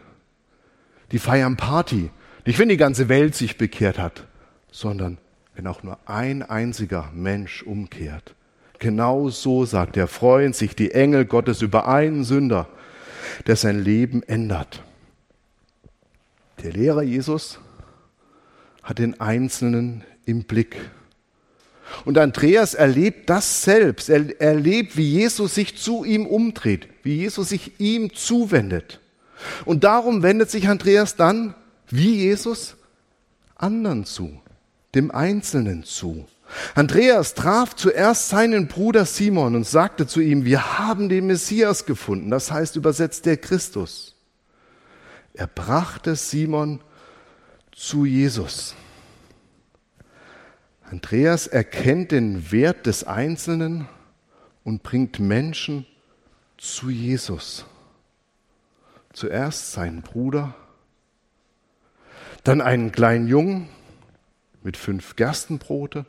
die 1.12 1.18
feiern 1.18 1.56
Party. 1.56 2.11
Nicht, 2.46 2.58
wenn 2.58 2.68
die 2.68 2.76
ganze 2.76 3.08
Welt 3.08 3.34
sich 3.34 3.56
bekehrt 3.56 3.99
hat, 3.99 4.26
sondern 4.70 5.18
wenn 5.54 5.66
auch 5.66 5.82
nur 5.82 5.99
ein 6.06 6.42
einziger 6.42 7.11
Mensch 7.14 7.62
umkehrt. 7.62 8.34
Genau 8.78 9.30
so 9.30 9.64
sagt 9.64 9.96
er, 9.96 10.08
freuen 10.08 10.52
sich 10.52 10.75
die 10.76 10.92
Engel 10.92 11.25
Gottes 11.25 11.62
über 11.62 11.88
einen 11.88 12.25
Sünder, 12.25 12.68
der 13.46 13.56
sein 13.56 13.82
Leben 13.82 14.23
ändert. 14.23 14.82
Der 16.62 16.73
Lehrer 16.73 17.02
Jesus 17.02 17.61
hat 18.82 18.99
den 18.99 19.20
Einzelnen 19.20 20.04
im 20.26 20.44
Blick. 20.44 20.76
Und 22.04 22.18
Andreas 22.18 22.75
erlebt 22.75 23.30
das 23.30 23.62
selbst. 23.62 24.08
Er 24.08 24.40
erlebt, 24.40 24.96
wie 24.96 25.08
Jesus 25.08 25.54
sich 25.54 25.76
zu 25.76 26.04
ihm 26.04 26.26
umdreht, 26.26 26.88
wie 27.02 27.16
Jesus 27.16 27.50
sich 27.50 27.78
ihm 27.78 28.12
zuwendet. 28.12 29.00
Und 29.64 29.84
darum 29.84 30.22
wendet 30.22 30.50
sich 30.50 30.68
Andreas 30.68 31.16
dann, 31.16 31.54
wie 31.88 32.16
Jesus, 32.16 32.76
anderen 33.56 34.04
zu, 34.04 34.40
dem 34.94 35.10
Einzelnen 35.10 35.84
zu. 35.84 36.26
Andreas 36.74 37.34
traf 37.34 37.74
zuerst 37.74 38.28
seinen 38.28 38.68
Bruder 38.68 39.06
Simon 39.06 39.56
und 39.56 39.66
sagte 39.66 40.06
zu 40.06 40.20
ihm, 40.20 40.44
wir 40.44 40.78
haben 40.78 41.08
den 41.08 41.26
Messias 41.26 41.86
gefunden, 41.86 42.30
das 42.30 42.50
heißt 42.50 42.76
übersetzt 42.76 43.26
der 43.26 43.36
Christus. 43.36 44.14
Er 45.32 45.46
brachte 45.46 46.14
Simon 46.14 46.80
zu 47.72 48.04
Jesus. 48.04 48.74
Andreas 50.90 51.46
erkennt 51.46 52.12
den 52.12 52.52
Wert 52.52 52.86
des 52.86 53.04
Einzelnen 53.04 53.88
und 54.62 54.82
bringt 54.82 55.18
Menschen 55.18 55.86
zu 56.56 56.90
Jesus. 56.90 57.64
Zuerst 59.14 59.73
seinen 59.73 60.02
Bruder, 60.02 60.54
dann 62.42 62.61
einen 62.61 62.92
kleinen 62.92 63.26
Jungen 63.26 63.68
mit 64.62 64.76
fünf 64.76 65.16
Gerstenbrote 65.16 66.04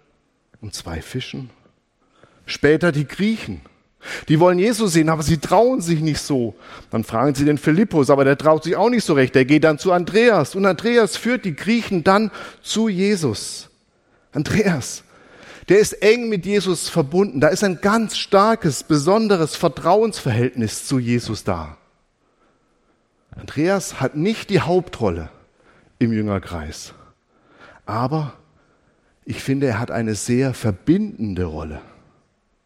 und 0.59 0.73
zwei 0.73 1.01
Fischen. 1.01 1.49
Später 2.45 2.91
die 2.91 3.07
Griechen. 3.07 3.61
Die 4.27 4.39
wollen 4.39 4.59
Jesus 4.59 4.93
sehen, 4.93 5.09
aber 5.09 5.23
sie 5.23 5.37
trauen 5.37 5.81
sich 5.81 6.01
nicht 6.01 6.19
so. 6.19 6.55
Dann 6.91 7.03
fragen 7.03 7.35
sie 7.35 7.45
den 7.45 7.57
Philippus, 7.57 8.09
aber 8.09 8.23
der 8.23 8.37
traut 8.37 8.63
sich 8.63 8.75
auch 8.75 8.89
nicht 8.89 9.03
so 9.03 9.13
recht. 9.13 9.35
Der 9.35 9.45
geht 9.45 9.63
dann 9.63 9.79
zu 9.79 9.91
Andreas 9.91 10.55
und 10.55 10.65
Andreas 10.65 11.17
führt 11.17 11.45
die 11.45 11.55
Griechen 11.55 12.03
dann 12.03 12.31
zu 12.61 12.87
Jesus. 12.87 13.69
Andreas, 14.31 15.03
der 15.69 15.79
ist 15.79 15.93
eng 15.93 16.29
mit 16.29 16.45
Jesus 16.45 16.89
verbunden. 16.89 17.39
Da 17.39 17.47
ist 17.47 17.63
ein 17.63 17.81
ganz 17.81 18.17
starkes, 18.17 18.83
besonderes 18.83 19.55
Vertrauensverhältnis 19.55 20.85
zu 20.85 20.99
Jesus 20.99 21.43
da. 21.43 21.77
Andreas 23.35 23.99
hat 23.99 24.15
nicht 24.15 24.49
die 24.49 24.61
Hauptrolle 24.61 25.29
im 25.99 26.13
Jüngerkreis, 26.13 26.93
aber 27.85 28.33
ich 29.25 29.41
finde, 29.43 29.67
er 29.67 29.79
hat 29.79 29.91
eine 29.91 30.15
sehr 30.15 30.53
verbindende 30.53 31.45
Rolle 31.45 31.81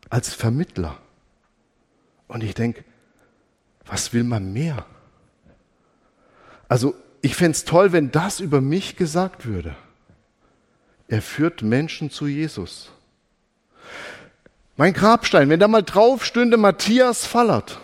als 0.09 0.33
Vermittler. 0.33 0.97
Und 2.27 2.43
ich 2.43 2.53
denke, 2.53 2.83
was 3.85 4.13
will 4.13 4.23
man 4.23 4.53
mehr? 4.53 4.85
Also 6.67 6.95
ich 7.21 7.35
fände 7.35 7.51
es 7.51 7.65
toll, 7.65 7.91
wenn 7.91 8.11
das 8.11 8.39
über 8.39 8.61
mich 8.61 8.95
gesagt 8.95 9.45
würde. 9.45 9.75
Er 11.07 11.21
führt 11.21 11.63
Menschen 11.63 12.11
zu 12.11 12.27
Jesus. 12.27 12.91
Mein 14.77 14.93
Grabstein, 14.93 15.49
wenn 15.49 15.59
da 15.59 15.67
mal 15.67 15.83
drauf 15.83 16.23
stünde 16.23 16.55
Matthias 16.55 17.25
Fallert. 17.25 17.79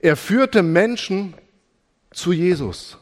Er 0.00 0.16
führte 0.16 0.62
Menschen 0.62 1.34
zu 2.14 2.32
Jesus. 2.32 2.96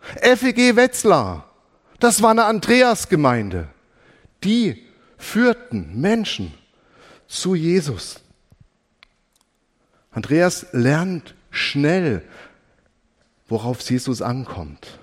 FEG 0.00 0.76
Wetzlar, 0.76 1.48
das 1.98 2.22
war 2.22 2.30
eine 2.30 2.44
Andreas-Gemeinde. 2.44 3.68
Die 4.42 4.82
führten 5.18 6.00
Menschen 6.00 6.54
zu 7.28 7.54
Jesus. 7.54 8.20
Andreas 10.10 10.66
lernt 10.72 11.34
schnell, 11.50 12.22
worauf 13.48 13.80
Jesus 13.88 14.22
ankommt. 14.22 14.98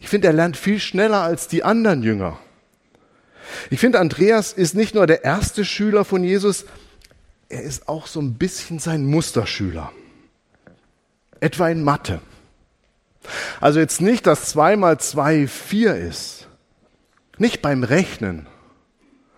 Ich 0.00 0.08
finde, 0.08 0.28
er 0.28 0.32
lernt 0.32 0.56
viel 0.56 0.80
schneller 0.80 1.22
als 1.22 1.48
die 1.48 1.64
anderen 1.64 2.02
Jünger. 2.02 2.38
Ich 3.70 3.80
finde, 3.80 4.00
Andreas 4.00 4.52
ist 4.52 4.74
nicht 4.74 4.94
nur 4.94 5.06
der 5.06 5.24
erste 5.24 5.64
Schüler 5.64 6.04
von 6.04 6.22
Jesus, 6.24 6.66
er 7.48 7.62
ist 7.62 7.88
auch 7.88 8.06
so 8.06 8.20
ein 8.20 8.34
bisschen 8.34 8.78
sein 8.78 9.06
Musterschüler. 9.06 9.92
Etwa 11.40 11.68
in 11.68 11.82
Mathe. 11.82 12.20
Also 13.60 13.80
jetzt 13.80 14.00
nicht, 14.00 14.26
dass 14.26 14.46
zwei 14.50 14.76
mal 14.76 14.98
zwei 14.98 15.46
vier 15.46 15.96
ist. 15.96 16.48
Nicht 17.38 17.62
beim 17.62 17.84
Rechnen. 17.84 18.46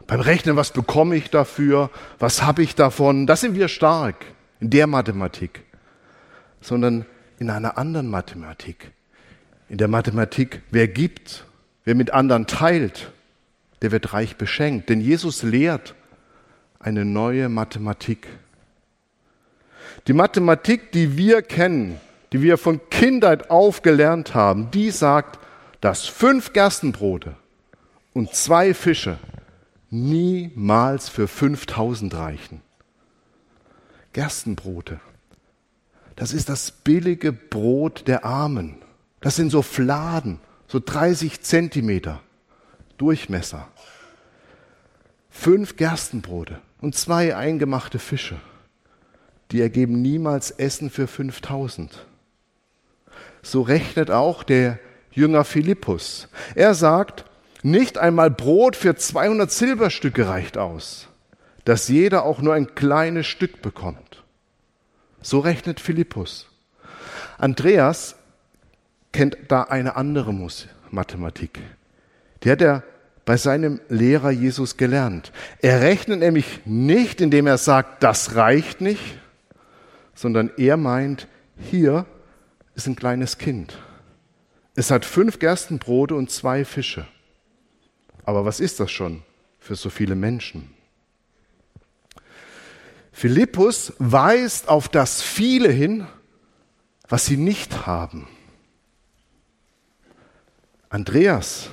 Beim 0.06 0.20
Rechnen, 0.20 0.56
was 0.56 0.72
bekomme 0.72 1.16
ich 1.16 1.30
dafür? 1.30 1.90
Was 2.18 2.42
habe 2.42 2.62
ich 2.62 2.74
davon? 2.74 3.26
Das 3.26 3.40
sind 3.40 3.54
wir 3.54 3.68
stark 3.68 4.16
in 4.58 4.70
der 4.70 4.86
Mathematik. 4.86 5.62
Sondern 6.60 7.06
in 7.38 7.50
einer 7.50 7.78
anderen 7.78 8.08
Mathematik. 8.08 8.92
In 9.68 9.78
der 9.78 9.88
Mathematik, 9.88 10.62
wer 10.70 10.88
gibt, 10.88 11.44
wer 11.84 11.94
mit 11.94 12.12
anderen 12.12 12.46
teilt, 12.46 13.12
der 13.82 13.92
wird 13.92 14.12
reich 14.12 14.36
beschenkt. 14.36 14.88
Denn 14.88 15.00
Jesus 15.00 15.42
lehrt 15.42 15.94
eine 16.78 17.04
neue 17.04 17.48
Mathematik. 17.48 18.26
Die 20.06 20.12
Mathematik, 20.12 20.92
die 20.92 21.16
wir 21.16 21.42
kennen, 21.42 22.00
die 22.32 22.42
wir 22.42 22.58
von 22.58 22.80
Kindheit 22.90 23.50
auf 23.50 23.82
gelernt 23.82 24.34
haben, 24.34 24.70
die 24.70 24.90
sagt, 24.90 25.38
dass 25.80 26.06
fünf 26.06 26.52
Gerstenbrote 26.52 27.34
und 28.12 28.34
zwei 28.34 28.74
Fische 28.74 29.18
niemals 29.90 31.08
für 31.08 31.26
5000 31.26 32.14
reichen. 32.14 32.62
Gerstenbrote. 34.12 35.00
Das 36.16 36.32
ist 36.32 36.48
das 36.48 36.70
billige 36.70 37.32
Brot 37.32 38.06
der 38.06 38.24
Armen. 38.24 38.76
Das 39.20 39.36
sind 39.36 39.50
so 39.50 39.62
Fladen, 39.62 40.38
so 40.66 40.80
30 40.84 41.40
Zentimeter 41.40 42.20
Durchmesser. 42.98 43.68
Fünf 45.30 45.76
Gerstenbrote 45.76 46.60
und 46.80 46.94
zwei 46.94 47.34
eingemachte 47.34 47.98
Fische. 47.98 48.38
Die 49.52 49.60
ergeben 49.60 50.02
niemals 50.02 50.50
Essen 50.50 50.90
für 50.90 51.06
5000. 51.06 52.06
So 53.42 53.62
rechnet 53.62 54.10
auch 54.10 54.42
der 54.42 54.78
Jünger 55.10 55.44
Philippus. 55.44 56.28
Er 56.54 56.74
sagt, 56.74 57.24
nicht 57.62 57.98
einmal 57.98 58.30
Brot 58.30 58.76
für 58.76 58.94
200 58.94 59.50
Silberstücke 59.50 60.28
reicht 60.28 60.56
aus, 60.56 61.08
dass 61.64 61.88
jeder 61.88 62.24
auch 62.24 62.40
nur 62.40 62.54
ein 62.54 62.74
kleines 62.74 63.26
Stück 63.26 63.62
bekommt. 63.62 64.22
So 65.20 65.40
rechnet 65.40 65.80
Philippus. 65.80 66.48
Andreas 67.38 68.16
kennt 69.12 69.36
da 69.48 69.64
eine 69.64 69.96
andere 69.96 70.34
Mathematik. 70.90 71.60
Die 72.42 72.50
hat 72.50 72.62
er 72.62 72.82
bei 73.24 73.36
seinem 73.36 73.80
Lehrer 73.88 74.30
Jesus 74.30 74.76
gelernt. 74.76 75.32
Er 75.60 75.82
rechnet 75.82 76.20
nämlich 76.20 76.60
nicht, 76.64 77.20
indem 77.20 77.46
er 77.46 77.58
sagt, 77.58 78.02
das 78.02 78.34
reicht 78.34 78.80
nicht, 78.80 79.18
sondern 80.14 80.50
er 80.56 80.76
meint, 80.76 81.28
hier 81.58 82.06
ist 82.80 82.86
ein 82.86 82.96
kleines 82.96 83.36
Kind. 83.36 83.76
Es 84.74 84.90
hat 84.90 85.04
fünf 85.04 85.38
Gerstenbrote 85.38 86.14
und 86.14 86.30
zwei 86.30 86.64
Fische. 86.64 87.06
Aber 88.24 88.46
was 88.46 88.58
ist 88.58 88.80
das 88.80 88.90
schon 88.90 89.22
für 89.58 89.76
so 89.76 89.90
viele 89.90 90.14
Menschen? 90.14 90.72
Philippus 93.12 93.92
weist 93.98 94.68
auf 94.70 94.88
das 94.88 95.20
viele 95.20 95.70
hin, 95.70 96.06
was 97.06 97.26
sie 97.26 97.36
nicht 97.36 97.86
haben. 97.86 98.28
Andreas 100.88 101.68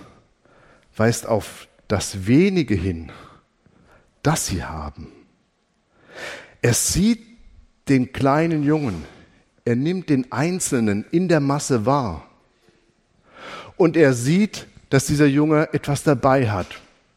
weist 0.97 1.25
auf 1.25 1.69
das 1.87 2.27
wenige 2.27 2.75
hin, 2.75 3.13
das 4.23 4.47
sie 4.47 4.61
haben. 4.61 5.13
Er 6.61 6.73
sieht 6.73 7.23
den 7.87 8.11
kleinen 8.11 8.63
Jungen, 8.63 9.05
er 9.67 9.75
nimmt 9.75 10.09
den 10.09 10.31
Einzelnen 10.31 11.03
in 11.11 11.27
der 11.27 11.41
Masse 11.41 11.85
wahr. 11.85 12.25
Und 13.75 13.97
er 13.97 14.13
sieht, 14.13 14.65
dass 14.89 15.07
dieser 15.07 15.25
Junge 15.25 15.73
etwas 15.73 16.03
dabei 16.03 16.49
hat. 16.49 16.67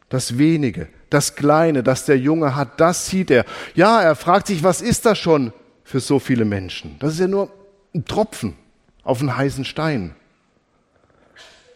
Das 0.09 0.37
wenige, 0.37 0.89
das 1.09 1.37
Kleine, 1.37 1.81
das 1.81 2.03
der 2.03 2.19
Junge 2.19 2.53
hat, 2.53 2.81
das 2.81 3.07
sieht 3.07 3.31
er. 3.31 3.45
Ja, 3.73 4.01
er 4.01 4.17
fragt 4.17 4.47
sich, 4.47 4.63
was 4.63 4.81
ist 4.81 5.05
das 5.05 5.17
schon 5.17 5.53
für 5.85 6.01
so 6.01 6.19
viele 6.19 6.43
Menschen? 6.43 6.97
Das 6.99 7.13
ist 7.13 7.19
ja 7.21 7.27
nur 7.29 7.49
ein 7.95 8.03
Tropfen 8.03 8.55
auf 9.03 9.21
einen 9.21 9.37
heißen 9.37 9.63
Stein. 9.63 10.13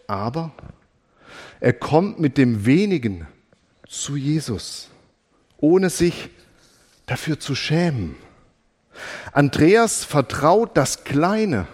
Aber 0.08 0.52
er 1.62 1.72
kommt 1.72 2.20
mit 2.20 2.38
dem 2.38 2.66
wenigen 2.66 3.26
zu 3.88 4.18
Jesus, 4.18 4.90
ohne 5.56 5.90
sich 5.90 6.32
dafür 7.06 7.40
zu 7.40 7.56
schämen. 7.56 8.18
Andreas 9.32 10.04
vertraut 10.04 10.78
das 10.78 11.04
Kleine 11.04 11.68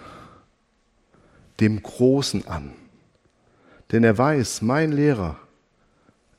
dem 1.60 1.82
Großen 1.82 2.46
an. 2.46 2.72
Denn 3.90 4.04
er 4.04 4.16
weiß, 4.16 4.62
mein 4.62 4.92
Lehrer 4.92 5.38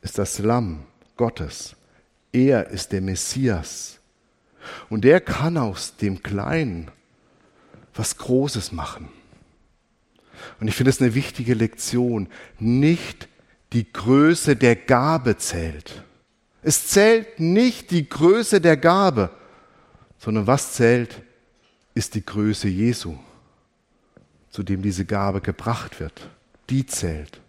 ist 0.02 0.18
das 0.18 0.40
Lamm 0.40 0.86
Gottes. 1.16 1.76
Er 2.32 2.68
ist 2.68 2.92
der 2.92 3.02
Messias. 3.02 4.00
Und 4.90 5.06
er 5.06 5.22
kann 5.22 5.58
aus 5.58 5.96
dem 5.98 6.24
Kleinen 6.24 6.90
was 7.94 8.18
Großes 8.18 8.72
machen. 8.72 9.10
Und 10.60 10.68
ich 10.68 10.76
finde 10.76 10.90
es 10.90 11.02
eine 11.02 11.14
wichtige 11.14 11.54
Lektion. 11.54 12.28
Nicht 12.60 13.28
die 13.72 13.92
Größe 13.92 14.56
der 14.56 14.76
Gabe 14.76 15.38
zählt. 15.38 16.04
Es 16.64 16.88
zählt 16.88 17.40
nicht 17.40 17.92
die 17.92 18.08
Größe 18.08 18.62
der 18.62 18.78
Gabe, 18.78 19.30
sondern 20.24 20.48
was 20.48 20.72
zählt, 20.72 21.22
ist 21.96 22.16
die 22.16 22.26
Größe 22.26 22.70
Jesu, 22.70 23.18
zu 24.50 24.64
dem 24.64 24.82
diese 24.82 25.04
Gabe 25.04 25.42
gebracht 25.42 26.00
wird. 26.00 26.30
Die 26.70 26.86
zählt. 26.86 27.42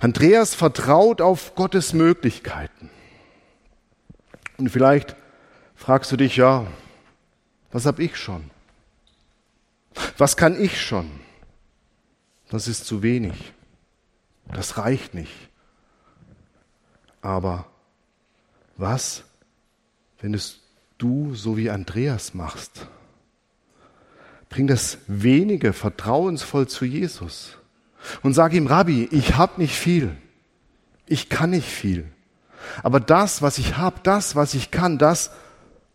Andreas 0.00 0.56
vertraut 0.56 1.20
auf 1.20 1.54
Gottes 1.54 1.92
Möglichkeiten. 1.92 2.90
Und 4.56 4.70
vielleicht 4.70 5.14
fragst 5.76 6.10
du 6.10 6.16
dich, 6.16 6.36
ja, 6.36 6.66
was 7.70 7.86
habe 7.86 8.02
ich 8.02 8.16
schon? 8.16 8.50
Was 10.16 10.36
kann 10.36 10.60
ich 10.60 10.82
schon? 10.82 11.08
Das 12.48 12.66
ist 12.66 12.86
zu 12.86 13.04
wenig. 13.04 13.52
Das 14.52 14.78
reicht 14.78 15.14
nicht. 15.14 15.48
Aber 17.22 17.66
was, 18.76 19.22
wenn 20.20 20.34
es 20.34 20.60
du 20.98 21.34
so 21.34 21.56
wie 21.56 21.70
Andreas 21.70 22.34
machst? 22.34 22.86
Bring 24.48 24.66
das 24.66 24.98
wenige 25.06 25.72
vertrauensvoll 25.72 26.68
zu 26.68 26.84
Jesus 26.84 27.56
und 28.22 28.34
sag 28.34 28.52
ihm, 28.52 28.66
Rabbi, 28.66 29.08
ich 29.10 29.36
habe 29.36 29.60
nicht 29.60 29.76
viel. 29.76 30.16
Ich 31.06 31.28
kann 31.28 31.50
nicht 31.50 31.68
viel. 31.68 32.10
Aber 32.82 33.00
das, 33.00 33.42
was 33.42 33.58
ich 33.58 33.76
habe, 33.76 34.00
das, 34.02 34.36
was 34.36 34.54
ich 34.54 34.70
kann, 34.70 34.98
das 34.98 35.30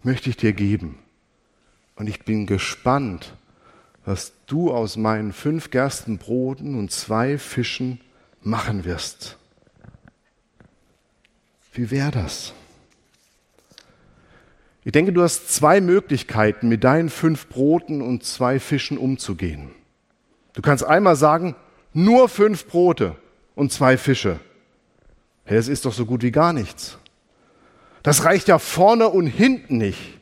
möchte 0.01 0.29
ich 0.29 0.37
dir 0.37 0.53
geben. 0.53 0.99
Und 1.95 2.07
ich 2.07 2.23
bin 2.23 2.47
gespannt, 2.47 3.35
was 4.05 4.33
du 4.47 4.71
aus 4.71 4.97
meinen 4.97 5.33
fünf 5.33 5.69
Gerstenbroten 5.69 6.77
und 6.77 6.91
zwei 6.91 7.37
Fischen 7.37 8.01
machen 8.41 8.85
wirst. 8.85 9.37
Wie 11.73 11.89
wäre 11.89 12.11
das? 12.11 12.53
Ich 14.85 14.91
denke, 14.91 15.13
du 15.13 15.21
hast 15.21 15.53
zwei 15.53 15.79
Möglichkeiten, 15.79 16.67
mit 16.67 16.83
deinen 16.83 17.09
fünf 17.09 17.47
Broten 17.47 18.01
und 18.01 18.23
zwei 18.23 18.59
Fischen 18.59 18.97
umzugehen. 18.97 19.71
Du 20.53 20.61
kannst 20.61 20.83
einmal 20.83 21.15
sagen, 21.15 21.55
nur 21.93 22.27
fünf 22.27 22.67
Brote 22.67 23.15
und 23.55 23.71
zwei 23.71 23.97
Fische. 23.97 24.39
Hey, 25.45 25.57
das 25.57 25.67
ist 25.67 25.85
doch 25.85 25.93
so 25.93 26.05
gut 26.05 26.21
wie 26.23 26.31
gar 26.31 26.53
nichts. 26.53 26.97
Das 28.01 28.25
reicht 28.25 28.49
ja 28.49 28.59
vorne 28.59 29.07
und 29.07 29.27
hinten 29.27 29.77
nicht. 29.77 30.19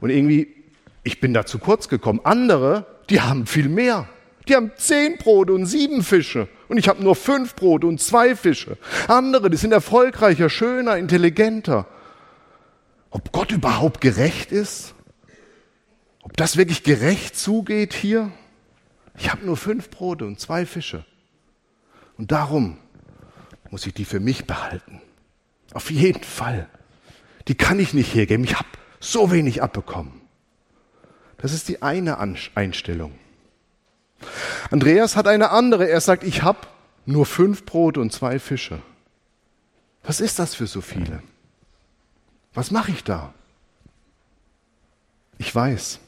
Und 0.00 0.10
irgendwie, 0.10 0.54
ich 1.02 1.20
bin 1.20 1.34
da 1.34 1.44
zu 1.44 1.58
kurz 1.58 1.88
gekommen. 1.88 2.20
Andere, 2.22 2.86
die 3.10 3.20
haben 3.20 3.46
viel 3.46 3.68
mehr. 3.68 4.08
Die 4.46 4.54
haben 4.54 4.70
zehn 4.76 5.18
Brote 5.18 5.52
und 5.52 5.66
sieben 5.66 6.02
Fische. 6.02 6.48
Und 6.68 6.78
ich 6.78 6.88
habe 6.88 7.02
nur 7.02 7.16
fünf 7.16 7.54
Brote 7.56 7.86
und 7.86 8.00
zwei 8.00 8.36
Fische. 8.36 8.78
Andere, 9.08 9.50
die 9.50 9.56
sind 9.56 9.72
erfolgreicher, 9.72 10.48
schöner, 10.48 10.96
intelligenter. 10.96 11.86
Ob 13.10 13.32
Gott 13.32 13.52
überhaupt 13.52 14.00
gerecht 14.00 14.52
ist? 14.52 14.94
Ob 16.22 16.36
das 16.36 16.56
wirklich 16.56 16.82
gerecht 16.82 17.36
zugeht 17.36 17.94
hier? 17.94 18.32
Ich 19.16 19.30
habe 19.30 19.44
nur 19.44 19.56
fünf 19.56 19.90
Brote 19.90 20.26
und 20.26 20.38
zwei 20.38 20.66
Fische. 20.66 21.04
Und 22.16 22.32
darum 22.32 22.78
muss 23.70 23.86
ich 23.86 23.94
die 23.94 24.04
für 24.04 24.20
mich 24.20 24.46
behalten. 24.46 25.00
Auf 25.72 25.90
jeden 25.90 26.22
Fall. 26.22 26.68
Die 27.48 27.54
kann 27.54 27.78
ich 27.78 27.94
nicht 27.94 28.14
hergeben. 28.14 28.44
Ich 28.44 28.56
habe 28.56 28.68
so 29.00 29.30
wenig 29.30 29.62
abbekommen. 29.62 30.20
Das 31.38 31.52
ist 31.52 31.68
die 31.68 31.82
eine 31.82 32.18
Einstellung. 32.18 33.12
Andreas 34.70 35.16
hat 35.16 35.28
eine 35.28 35.50
andere. 35.50 35.88
Er 35.88 36.00
sagt, 36.00 36.24
ich 36.24 36.42
habe 36.42 36.66
nur 37.06 37.26
fünf 37.26 37.64
Brote 37.64 38.00
und 38.00 38.12
zwei 38.12 38.38
Fische. 38.38 38.82
Was 40.02 40.20
ist 40.20 40.38
das 40.38 40.54
für 40.54 40.66
so 40.66 40.80
viele? 40.80 41.22
Was 42.58 42.72
mache 42.72 42.90
ich 42.90 43.04
da? 43.04 43.32
Ich 45.38 45.54
weiß, 45.54 46.00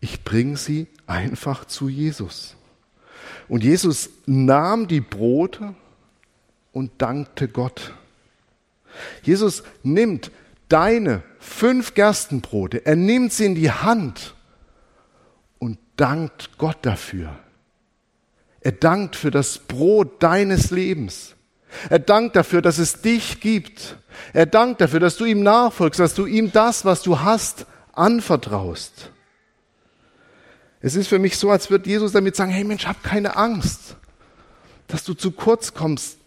ich 0.00 0.24
bringe 0.24 0.56
sie 0.56 0.88
einfach 1.06 1.66
zu 1.66 1.88
Jesus. 1.88 2.56
Und 3.46 3.62
Jesus 3.62 4.10
nahm 4.26 4.88
die 4.88 5.00
Brote 5.00 5.76
und 6.72 6.90
dankte 7.00 7.46
Gott. 7.46 7.94
Jesus 9.22 9.62
nimmt 9.84 10.32
deine 10.68 11.22
fünf 11.38 11.94
Gerstenbrote, 11.94 12.84
er 12.84 12.96
nimmt 12.96 13.32
sie 13.32 13.44
in 13.44 13.54
die 13.54 13.70
Hand 13.70 14.34
und 15.60 15.78
dankt 15.94 16.58
Gott 16.58 16.78
dafür. 16.82 17.38
Er 18.62 18.72
dankt 18.72 19.14
für 19.14 19.30
das 19.30 19.60
Brot 19.60 20.20
deines 20.24 20.72
Lebens. 20.72 21.36
Er 21.90 21.98
dankt 21.98 22.36
dafür, 22.36 22.62
dass 22.62 22.78
es 22.78 23.02
dich 23.02 23.40
gibt. 23.40 23.96
Er 24.32 24.46
dankt 24.46 24.80
dafür, 24.80 25.00
dass 25.00 25.16
du 25.16 25.24
ihm 25.24 25.42
nachfolgst, 25.42 26.00
dass 26.00 26.14
du 26.14 26.26
ihm 26.26 26.52
das, 26.52 26.84
was 26.84 27.02
du 27.02 27.20
hast, 27.20 27.66
anvertraust. 27.92 29.10
Es 30.80 30.96
ist 30.96 31.08
für 31.08 31.18
mich 31.18 31.38
so, 31.38 31.50
als 31.50 31.70
würde 31.70 31.88
Jesus 31.88 32.12
damit 32.12 32.36
sagen, 32.36 32.50
hey 32.50 32.64
Mensch, 32.64 32.86
hab 32.86 33.02
keine 33.02 33.36
Angst, 33.36 33.96
dass 34.86 35.04
du 35.04 35.14
zu 35.14 35.30
kurz 35.30 35.72
kommst. 35.72 36.18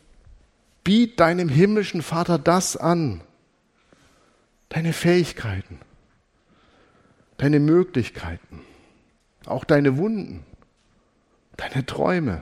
Biet 0.84 1.20
deinem 1.20 1.50
himmlischen 1.50 2.02
Vater 2.02 2.40
das 2.40 2.76
an. 2.76 3.22
Deine 4.70 4.94
Fähigkeiten, 4.94 5.80
deine 7.38 7.60
Möglichkeiten, 7.60 8.62
auch 9.46 9.64
deine 9.64 9.98
Wunden, 9.98 10.44
deine 11.56 11.86
Träume. 11.86 12.42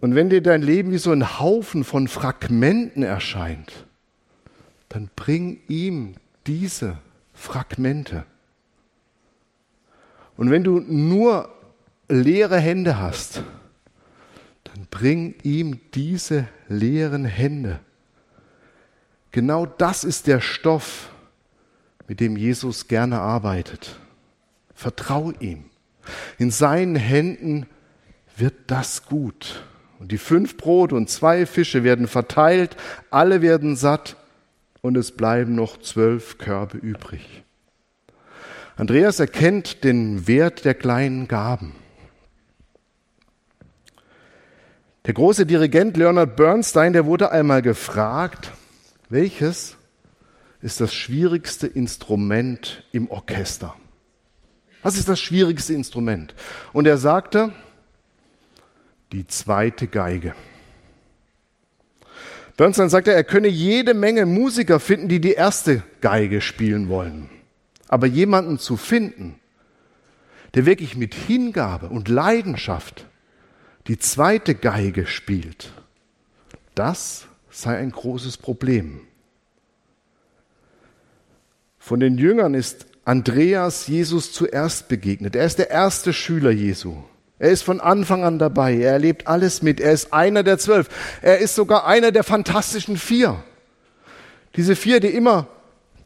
Und 0.00 0.14
wenn 0.14 0.28
dir 0.28 0.42
dein 0.42 0.62
Leben 0.62 0.90
wie 0.90 0.98
so 0.98 1.10
ein 1.10 1.40
Haufen 1.40 1.84
von 1.84 2.08
Fragmenten 2.08 3.02
erscheint, 3.02 3.72
dann 4.88 5.08
bring 5.16 5.60
ihm 5.68 6.14
diese 6.46 6.98
Fragmente. 7.34 8.24
Und 10.36 10.50
wenn 10.50 10.64
du 10.64 10.80
nur 10.80 11.48
leere 12.08 12.58
Hände 12.58 12.98
hast, 12.98 13.42
dann 14.64 14.86
bring 14.90 15.34
ihm 15.42 15.80
diese 15.94 16.46
leeren 16.68 17.24
Hände. 17.24 17.80
Genau 19.30 19.66
das 19.66 20.04
ist 20.04 20.26
der 20.26 20.40
Stoff, 20.40 21.10
mit 22.06 22.20
dem 22.20 22.36
Jesus 22.36 22.88
gerne 22.88 23.20
arbeitet. 23.20 23.98
Vertrau 24.74 25.32
ihm. 25.40 25.64
In 26.38 26.50
seinen 26.50 26.96
Händen 26.96 27.66
wird 28.36 28.54
das 28.66 29.06
gut. 29.06 29.64
Und 29.98 30.12
die 30.12 30.18
fünf 30.18 30.56
Brote 30.56 30.94
und 30.94 31.08
zwei 31.08 31.46
Fische 31.46 31.84
werden 31.84 32.06
verteilt, 32.06 32.76
alle 33.10 33.42
werden 33.42 33.76
satt 33.76 34.16
und 34.82 34.96
es 34.96 35.12
bleiben 35.12 35.54
noch 35.54 35.80
zwölf 35.80 36.38
Körbe 36.38 36.78
übrig. 36.78 37.42
Andreas 38.76 39.20
erkennt 39.20 39.84
den 39.84 40.28
Wert 40.28 40.64
der 40.64 40.74
kleinen 40.74 41.28
Gaben. 41.28 41.74
Der 45.06 45.14
große 45.14 45.46
Dirigent 45.46 45.96
Leonard 45.96 46.36
Bernstein, 46.36 46.92
der 46.92 47.06
wurde 47.06 47.30
einmal 47.30 47.62
gefragt, 47.62 48.52
welches 49.08 49.76
ist 50.60 50.80
das 50.80 50.92
schwierigste 50.92 51.66
Instrument 51.66 52.84
im 52.92 53.08
Orchester? 53.08 53.74
Was 54.82 54.96
ist 54.98 55.08
das 55.08 55.20
schwierigste 55.20 55.74
Instrument? 55.74 56.34
Und 56.72 56.86
er 56.86 56.98
sagte, 56.98 57.52
die 59.12 59.26
zweite 59.26 59.86
Geige. 59.86 60.34
Bernstein 62.56 62.88
sagte, 62.88 63.12
er 63.12 63.24
könne 63.24 63.48
jede 63.48 63.92
Menge 63.92 64.24
Musiker 64.24 64.80
finden, 64.80 65.08
die 65.08 65.20
die 65.20 65.32
erste 65.32 65.82
Geige 66.00 66.40
spielen 66.40 66.88
wollen. 66.88 67.28
Aber 67.88 68.06
jemanden 68.06 68.58
zu 68.58 68.76
finden, 68.76 69.38
der 70.54 70.64
wirklich 70.64 70.96
mit 70.96 71.14
Hingabe 71.14 71.88
und 71.88 72.08
Leidenschaft 72.08 73.06
die 73.88 73.98
zweite 73.98 74.54
Geige 74.54 75.06
spielt, 75.06 75.72
das 76.74 77.26
sei 77.50 77.76
ein 77.76 77.90
großes 77.90 78.38
Problem. 78.38 79.00
Von 81.78 82.00
den 82.00 82.18
Jüngern 82.18 82.54
ist 82.54 82.86
Andreas 83.04 83.86
Jesus 83.86 84.32
zuerst 84.32 84.88
begegnet. 84.88 85.36
Er 85.36 85.46
ist 85.46 85.58
der 85.58 85.70
erste 85.70 86.12
Schüler 86.12 86.50
Jesu. 86.50 86.96
Er 87.38 87.50
ist 87.50 87.62
von 87.62 87.80
Anfang 87.80 88.24
an 88.24 88.38
dabei. 88.38 88.76
Er 88.76 88.92
erlebt 88.92 89.26
alles 89.26 89.62
mit. 89.62 89.80
Er 89.80 89.92
ist 89.92 90.12
einer 90.12 90.42
der 90.42 90.58
zwölf. 90.58 90.88
Er 91.20 91.38
ist 91.38 91.54
sogar 91.54 91.86
einer 91.86 92.12
der 92.12 92.24
fantastischen 92.24 92.96
vier. 92.96 93.42
Diese 94.56 94.74
vier, 94.74 95.00
die 95.00 95.08
immer 95.08 95.48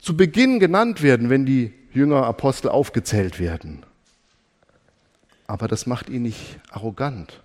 zu 0.01 0.17
Beginn 0.17 0.59
genannt 0.59 1.03
werden, 1.03 1.31
wenn 1.31 1.47
die 1.47 1.73
Jünger 1.93 2.25
Apostel 2.25 2.69
aufgezählt 2.69 3.39
werden. 3.39 3.85
Aber 5.47 5.69
das 5.69 5.87
macht 5.87 6.09
ihn 6.09 6.23
nicht 6.23 6.59
arrogant. 6.71 7.41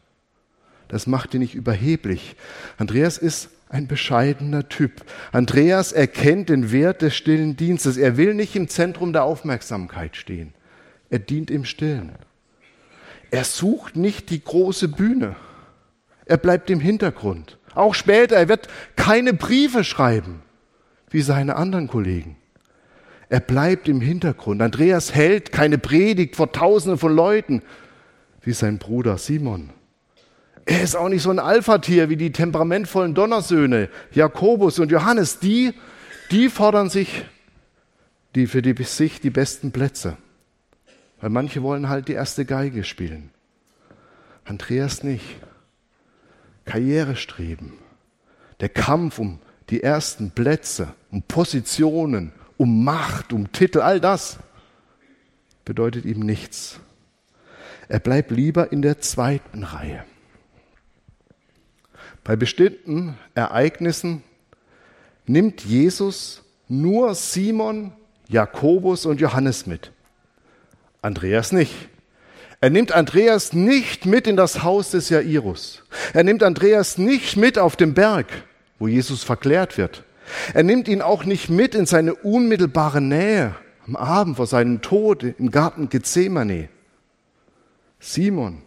Das 0.87 1.07
macht 1.07 1.33
ihn 1.33 1.39
nicht 1.39 1.55
überheblich. 1.55 2.35
Andreas 2.77 3.17
ist 3.17 3.49
ein 3.69 3.87
bescheidener 3.87 4.69
Typ. 4.69 5.03
Andreas 5.31 5.91
erkennt 5.91 6.49
den 6.49 6.71
Wert 6.71 7.01
des 7.01 7.15
stillen 7.15 7.57
Dienstes. 7.57 7.97
Er 7.97 8.17
will 8.17 8.33
nicht 8.33 8.55
im 8.55 8.67
Zentrum 8.67 9.11
der 9.11 9.23
Aufmerksamkeit 9.23 10.15
stehen. 10.15 10.53
Er 11.09 11.19
dient 11.19 11.49
im 11.51 11.65
Stillen. 11.65 12.11
Er 13.31 13.43
sucht 13.43 13.95
nicht 13.95 14.29
die 14.29 14.43
große 14.43 14.87
Bühne. 14.87 15.35
Er 16.25 16.37
bleibt 16.37 16.69
im 16.69 16.79
Hintergrund. 16.79 17.57
Auch 17.73 17.93
später, 17.93 18.35
er 18.35 18.47
wird 18.47 18.67
keine 18.95 19.33
Briefe 19.33 19.83
schreiben, 19.83 20.41
wie 21.09 21.21
seine 21.21 21.55
anderen 21.55 21.87
Kollegen. 21.87 22.37
Er 23.29 23.39
bleibt 23.39 23.87
im 23.87 24.01
Hintergrund. 24.01 24.61
Andreas 24.61 25.13
hält 25.13 25.51
keine 25.51 25.77
Predigt 25.77 26.35
vor 26.35 26.51
Tausenden 26.51 26.97
von 26.99 27.15
Leuten, 27.15 27.61
wie 28.41 28.53
sein 28.53 28.77
Bruder 28.77 29.17
Simon. 29.17 29.71
Er 30.65 30.81
ist 30.81 30.95
auch 30.95 31.09
nicht 31.09 31.21
so 31.21 31.29
ein 31.29 31.39
Alpha-Tier 31.39 32.09
wie 32.09 32.17
die 32.17 32.31
temperamentvollen 32.31 33.13
Donnersöhne, 33.13 33.89
Jakobus 34.11 34.79
und 34.79 34.91
Johannes. 34.91 35.39
Die, 35.39 35.73
die 36.31 36.49
fordern 36.49 36.89
sich 36.89 37.25
die 38.35 38.47
für 38.47 38.61
die 38.61 38.75
sich 38.83 39.21
die 39.21 39.29
besten 39.29 39.71
Plätze. 39.71 40.17
Weil 41.19 41.29
manche 41.29 41.63
wollen 41.63 41.89
halt 41.89 42.07
die 42.07 42.13
erste 42.13 42.45
Geige 42.45 42.83
spielen. 42.83 43.31
Andreas 44.43 45.03
nicht. 45.03 45.37
Karriere 46.65 47.15
streben. 47.15 47.73
Der 48.59 48.69
Kampf 48.69 49.19
um 49.19 49.39
die 49.69 49.83
ersten 49.83 50.31
Plätze, 50.31 50.93
um 51.11 51.21
Positionen, 51.23 52.31
um 52.57 52.83
Macht, 52.83 53.33
um 53.33 53.51
Titel, 53.51 53.81
all 53.81 53.99
das 53.99 54.39
bedeutet 55.65 56.05
ihm 56.05 56.19
nichts. 56.19 56.79
Er 57.87 57.99
bleibt 57.99 58.31
lieber 58.31 58.71
in 58.71 58.81
der 58.81 58.99
zweiten 59.01 59.63
Reihe. 59.63 60.05
Bei 62.23 62.35
bestimmten 62.35 63.17
Ereignissen 63.33 64.23
nimmt 65.25 65.65
Jesus 65.65 66.43
nur 66.67 67.13
Simon, 67.13 67.93
Jakobus 68.27 69.05
und 69.05 69.21
Johannes 69.21 69.67
mit. 69.67 69.91
Andreas 71.05 71.51
nicht. 71.51 71.73
Er 72.61 72.71
nimmt 72.71 72.91
Andreas 72.91 73.53
nicht 73.53 74.07
mit 74.07 74.25
in 74.25 74.35
das 74.35 74.63
Haus 74.63 74.89
des 74.89 75.09
Jairus. 75.09 75.83
Er 76.13 76.23
nimmt 76.23 76.41
Andreas 76.41 76.97
nicht 76.97 77.37
mit 77.37 77.59
auf 77.59 77.75
den 77.75 77.93
Berg, 77.93 78.25
wo 78.79 78.87
Jesus 78.87 79.23
verklärt 79.23 79.77
wird. 79.77 80.03
Er 80.55 80.63
nimmt 80.63 80.87
ihn 80.87 81.03
auch 81.03 81.23
nicht 81.23 81.49
mit 81.49 81.75
in 81.75 81.85
seine 81.85 82.15
unmittelbare 82.15 83.01
Nähe 83.01 83.55
am 83.85 83.95
Abend 83.95 84.37
vor 84.37 84.47
seinem 84.47 84.81
Tod 84.81 85.23
im 85.23 85.51
Garten 85.51 85.89
Gethsemane. 85.89 86.69
Simon, 87.99 88.63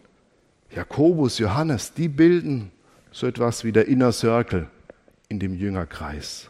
Jakobus, 0.73 1.39
Johannes, 1.39 1.93
die 1.93 2.07
bilden 2.07 2.71
so 3.11 3.27
etwas 3.27 3.65
wie 3.65 3.73
der 3.73 3.87
Inner 3.89 4.13
Circle 4.13 4.67
in 5.27 5.39
dem 5.39 5.53
Jüngerkreis. 5.53 6.49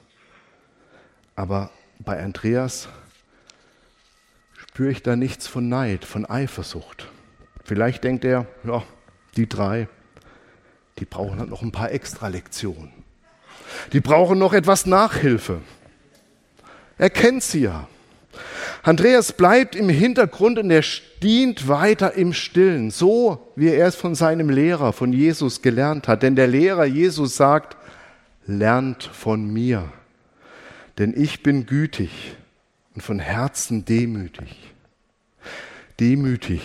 Aber 1.36 1.72
bei 1.98 2.22
Andreas 2.22 2.90
spüre 4.80 4.92
ich 4.92 5.04
da 5.04 5.18
nichts 5.18 5.46
von 5.46 5.68
Neid, 5.68 6.06
von 6.06 6.26
Eifersucht. 6.26 7.10
Vielleicht 7.66 8.06
denkt 8.06 8.24
er, 8.24 8.48
ja, 8.64 8.82
die 9.36 9.50
drei, 9.50 9.90
die 11.00 11.04
brauchen 11.04 11.38
halt 11.38 11.50
noch 11.50 11.62
ein 11.64 11.74
paar 11.74 11.92
extra 11.92 12.30
Lektionen. 12.30 12.94
Die 13.92 14.00
brauchen 14.00 14.40
noch 14.40 14.54
etwas 14.54 14.86
Nachhilfe. 14.86 15.60
Er 16.98 17.10
kennt 17.10 17.44
sie 17.44 17.64
ja. 17.64 17.90
Andreas 18.82 19.34
bleibt 19.34 19.76
im 19.76 19.90
Hintergrund 19.90 20.58
und 20.58 20.72
er 20.72 20.86
dient 21.22 21.68
weiter 21.68 22.14
im 22.14 22.32
Stillen, 22.32 22.90
so 22.90 23.52
wie 23.58 23.68
er 23.68 23.88
es 23.88 23.98
von 23.98 24.16
seinem 24.16 24.50
Lehrer, 24.50 24.94
von 24.94 25.12
Jesus 25.12 25.62
gelernt 25.62 26.08
hat. 26.08 26.24
Denn 26.24 26.38
der 26.38 26.48
Lehrer 26.48 26.86
Jesus 26.86 27.36
sagt, 27.36 27.76
lernt 28.46 29.04
von 29.04 29.46
mir, 29.46 29.92
denn 30.98 31.14
ich 31.18 31.44
bin 31.44 31.66
gütig 31.66 32.38
und 32.96 33.02
von 33.02 33.20
Herzen 33.20 33.84
demütig. 33.84 34.69
Demütig 36.00 36.62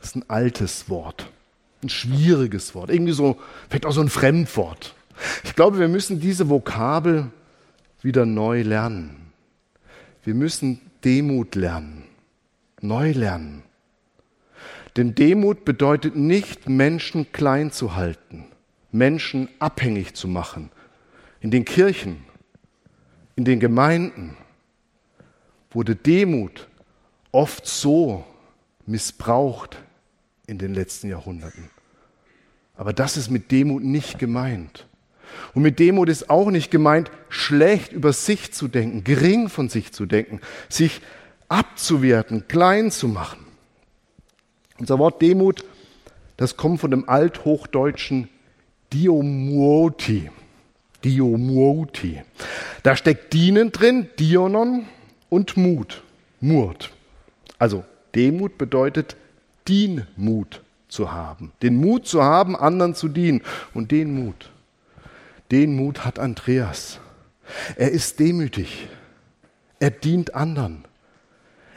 ist 0.00 0.14
ein 0.14 0.24
altes 0.28 0.88
Wort, 0.88 1.30
ein 1.82 1.88
schwieriges 1.88 2.74
Wort, 2.74 2.90
irgendwie 2.90 3.12
so, 3.12 3.38
vielleicht 3.68 3.86
auch 3.86 3.92
so 3.92 4.00
ein 4.00 4.08
Fremdwort. 4.08 4.94
Ich 5.42 5.56
glaube, 5.56 5.80
wir 5.80 5.88
müssen 5.88 6.20
diese 6.20 6.48
Vokabel 6.48 7.30
wieder 8.02 8.24
neu 8.24 8.62
lernen. 8.62 9.32
Wir 10.22 10.34
müssen 10.34 10.80
Demut 11.04 11.56
lernen, 11.56 12.04
neu 12.80 13.10
lernen. 13.10 13.64
Denn 14.96 15.14
Demut 15.14 15.64
bedeutet 15.64 16.14
nicht, 16.14 16.68
Menschen 16.68 17.32
klein 17.32 17.72
zu 17.72 17.96
halten, 17.96 18.46
Menschen 18.92 19.48
abhängig 19.58 20.14
zu 20.14 20.28
machen. 20.28 20.70
In 21.40 21.50
den 21.50 21.64
Kirchen, 21.64 22.24
in 23.34 23.44
den 23.44 23.58
Gemeinden 23.58 24.36
wurde 25.70 25.96
Demut 25.96 26.67
oft 27.32 27.66
so 27.66 28.24
missbraucht 28.86 29.78
in 30.46 30.58
den 30.58 30.74
letzten 30.74 31.08
Jahrhunderten. 31.08 31.70
Aber 32.76 32.92
das 32.92 33.16
ist 33.16 33.30
mit 33.30 33.50
Demut 33.50 33.82
nicht 33.82 34.18
gemeint. 34.18 34.86
Und 35.54 35.62
mit 35.62 35.78
Demut 35.78 36.08
ist 36.08 36.30
auch 36.30 36.50
nicht 36.50 36.70
gemeint, 36.70 37.10
schlecht 37.28 37.92
über 37.92 38.12
sich 38.12 38.52
zu 38.52 38.68
denken, 38.68 39.04
gering 39.04 39.48
von 39.48 39.68
sich 39.68 39.92
zu 39.92 40.06
denken, 40.06 40.40
sich 40.68 41.00
abzuwerten, 41.48 42.48
klein 42.48 42.90
zu 42.90 43.08
machen. 43.08 43.44
Unser 44.78 44.98
Wort 44.98 45.20
Demut, 45.20 45.64
das 46.36 46.56
kommt 46.56 46.80
von 46.80 46.90
dem 46.90 47.08
althochdeutschen 47.08 48.28
Diomuoti. 48.92 50.30
Diomuoti. 51.04 52.22
Da 52.82 52.96
steckt 52.96 53.32
Dienen 53.32 53.72
drin, 53.72 54.08
Dionon 54.18 54.86
und 55.28 55.56
Mut, 55.56 56.02
Mut. 56.40 56.90
Also 57.58 57.84
Demut 58.14 58.58
bedeutet 58.58 59.16
Dienmut 59.66 60.62
zu 60.88 61.12
haben. 61.12 61.52
Den 61.62 61.76
Mut 61.76 62.06
zu 62.06 62.22
haben, 62.22 62.56
anderen 62.56 62.94
zu 62.94 63.08
dienen. 63.08 63.42
Und 63.74 63.90
den 63.90 64.14
Mut, 64.14 64.50
den 65.50 65.76
Mut 65.76 66.04
hat 66.04 66.18
Andreas. 66.18 67.00
Er 67.76 67.90
ist 67.90 68.18
demütig. 68.18 68.88
Er 69.80 69.90
dient 69.90 70.34
anderen. 70.34 70.84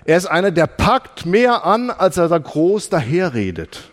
Er 0.06 0.18
ist 0.18 0.26
einer, 0.26 0.52
der 0.52 0.68
packt 0.68 1.26
mehr 1.26 1.66
an, 1.66 1.90
als 1.92 2.18
er 2.18 2.28
da 2.28 2.38
groß 2.38 2.90
daherredet. 2.90 3.92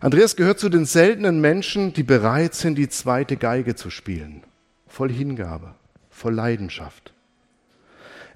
Andreas 0.00 0.34
gehört 0.34 0.58
zu 0.58 0.68
den 0.68 0.86
seltenen 0.86 1.40
Menschen, 1.40 1.92
die 1.92 2.02
bereit 2.02 2.54
sind, 2.54 2.76
die 2.76 2.88
zweite 2.88 3.36
Geige 3.36 3.76
zu 3.76 3.90
spielen. 3.90 4.42
Voll 4.88 5.10
Hingabe, 5.12 5.74
voll 6.08 6.34
Leidenschaft. 6.34 7.12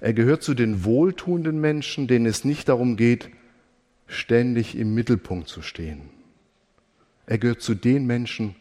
Er 0.05 0.13
gehört 0.13 0.43
zu 0.43 0.53
den 0.53 0.83
wohltuenden 0.83 1.59
Menschen, 1.59 2.05
denen 2.05 2.27
es 2.27 2.45
nicht 2.45 2.69
darum 2.69 2.95
geht, 2.95 3.31
ständig 4.05 4.77
im 4.77 4.93
Mittelpunkt 4.93 5.47
zu 5.47 5.63
stehen. 5.63 6.11
Er 7.25 7.39
gehört 7.39 7.63
zu 7.63 7.73
den 7.73 8.05
Menschen, 8.05 8.55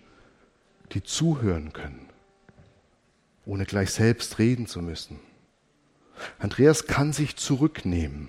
die 0.92 1.02
zuhören 1.02 1.74
können, 1.74 2.06
ohne 3.44 3.66
gleich 3.66 3.90
selbst 3.90 4.38
reden 4.38 4.66
zu 4.66 4.80
müssen. 4.80 5.20
Andreas 6.38 6.86
kann 6.86 7.12
sich 7.12 7.36
zurücknehmen. 7.36 8.28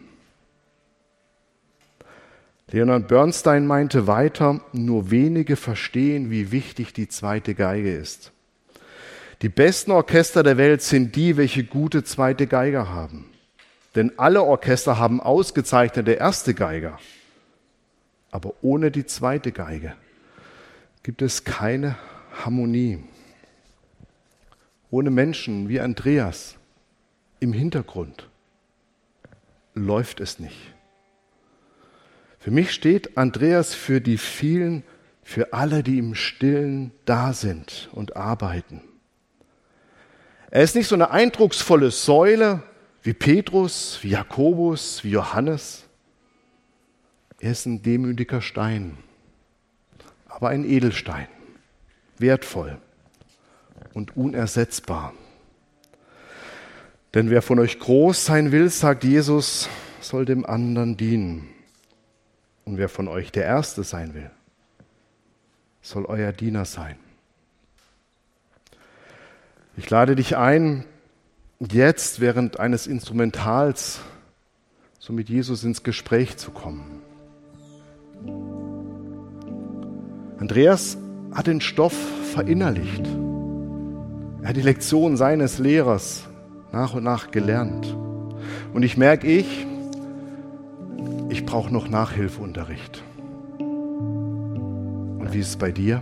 Leonard 2.69 3.07
Bernstein 3.07 3.65
meinte 3.65 4.07
weiter, 4.07 4.59
nur 4.73 5.09
wenige 5.09 5.55
verstehen, 5.55 6.31
wie 6.31 6.51
wichtig 6.51 6.91
die 6.91 7.07
zweite 7.07 7.55
Geige 7.55 7.95
ist. 7.95 8.33
Die 9.41 9.49
besten 9.49 9.91
Orchester 9.91 10.43
der 10.43 10.57
Welt 10.57 10.81
sind 10.81 11.15
die, 11.15 11.37
welche 11.37 11.63
gute 11.63 12.03
zweite 12.03 12.47
Geiger 12.47 12.89
haben. 12.89 13.25
Denn 13.95 14.17
alle 14.17 14.43
Orchester 14.43 14.97
haben 14.97 15.21
ausgezeichnete 15.21 16.13
erste 16.13 16.53
Geiger. 16.53 16.99
Aber 18.31 18.53
ohne 18.61 18.91
die 18.91 19.05
zweite 19.05 19.51
Geige 19.51 19.93
gibt 21.03 21.21
es 21.21 21.43
keine 21.43 21.97
Harmonie. 22.43 23.03
Ohne 24.89 25.09
Menschen 25.09 25.69
wie 25.69 25.79
Andreas 25.79 26.55
im 27.39 27.53
Hintergrund 27.53 28.29
läuft 29.73 30.19
es 30.19 30.39
nicht. 30.39 30.73
Für 32.39 32.51
mich 32.51 32.71
steht 32.71 33.17
Andreas 33.17 33.73
für 33.73 34.01
die 34.01 34.17
vielen, 34.17 34.83
für 35.23 35.53
alle, 35.53 35.83
die 35.83 35.97
im 35.97 36.15
Stillen 36.15 36.91
da 37.05 37.33
sind 37.33 37.89
und 37.93 38.15
arbeiten. 38.15 38.81
Er 40.55 40.63
ist 40.63 40.73
nicht 40.73 40.87
so 40.87 40.95
eine 40.95 41.11
eindrucksvolle 41.11 41.91
Säule 41.91 42.63
wie 43.03 43.11
Petrus, 43.11 43.99
wie 44.03 44.11
Jakobus, 44.11 45.03
wie 45.03 45.09
Johannes. 45.09 45.83
Er 47.41 47.51
ist 47.51 47.65
ein 47.65 47.81
demütiger 47.81 48.39
Stein, 48.39 48.97
aber 50.29 50.47
ein 50.47 50.63
Edelstein 50.63 51.27
wertvoll 52.19 52.77
und 53.93 54.15
unersetzbar. 54.15 55.13
Denn 57.13 57.29
wer 57.29 57.41
von 57.41 57.59
euch 57.59 57.77
groß 57.77 58.23
sein 58.23 58.53
will, 58.53 58.69
sagt 58.69 59.03
Jesus, 59.03 59.67
soll 59.99 60.23
dem 60.23 60.45
anderen 60.45 60.95
dienen. 60.95 61.49
Und 62.63 62.77
wer 62.77 62.87
von 62.87 63.09
euch 63.09 63.33
der 63.33 63.43
Erste 63.43 63.83
sein 63.83 64.13
will, 64.13 64.31
soll 65.81 66.05
euer 66.05 66.31
Diener 66.31 66.63
sein. 66.63 66.95
Ich 69.77 69.89
lade 69.89 70.15
dich 70.15 70.37
ein, 70.37 70.85
jetzt 71.59 72.21
während 72.21 72.59
eines 72.59 72.87
Instrumentals 72.87 73.99
so 74.99 75.11
mit 75.11 75.29
Jesus 75.29 75.63
ins 75.65 75.83
Gespräch 75.83 76.37
zu 76.37 76.51
kommen. 76.51 77.01
Andreas 80.39 80.97
hat 81.33 81.47
den 81.47 81.59
Stoff 81.59 81.95
verinnerlicht. 82.33 83.05
Er 84.41 84.49
hat 84.49 84.55
die 84.55 84.61
Lektion 84.61 85.17
seines 85.17 85.59
Lehrers 85.59 86.23
nach 86.71 86.93
und 86.93 87.03
nach 87.03 87.31
gelernt. 87.31 87.95
Und 88.73 88.83
ich 88.83 88.95
merke, 88.95 89.27
ich, 89.27 89.67
ich 91.29 91.45
brauche 91.45 91.73
noch 91.73 91.89
Nachhilfeunterricht. 91.89 93.03
Und 93.59 95.29
wie 95.31 95.39
ist 95.39 95.49
es 95.49 95.57
bei 95.57 95.71
dir? 95.71 96.01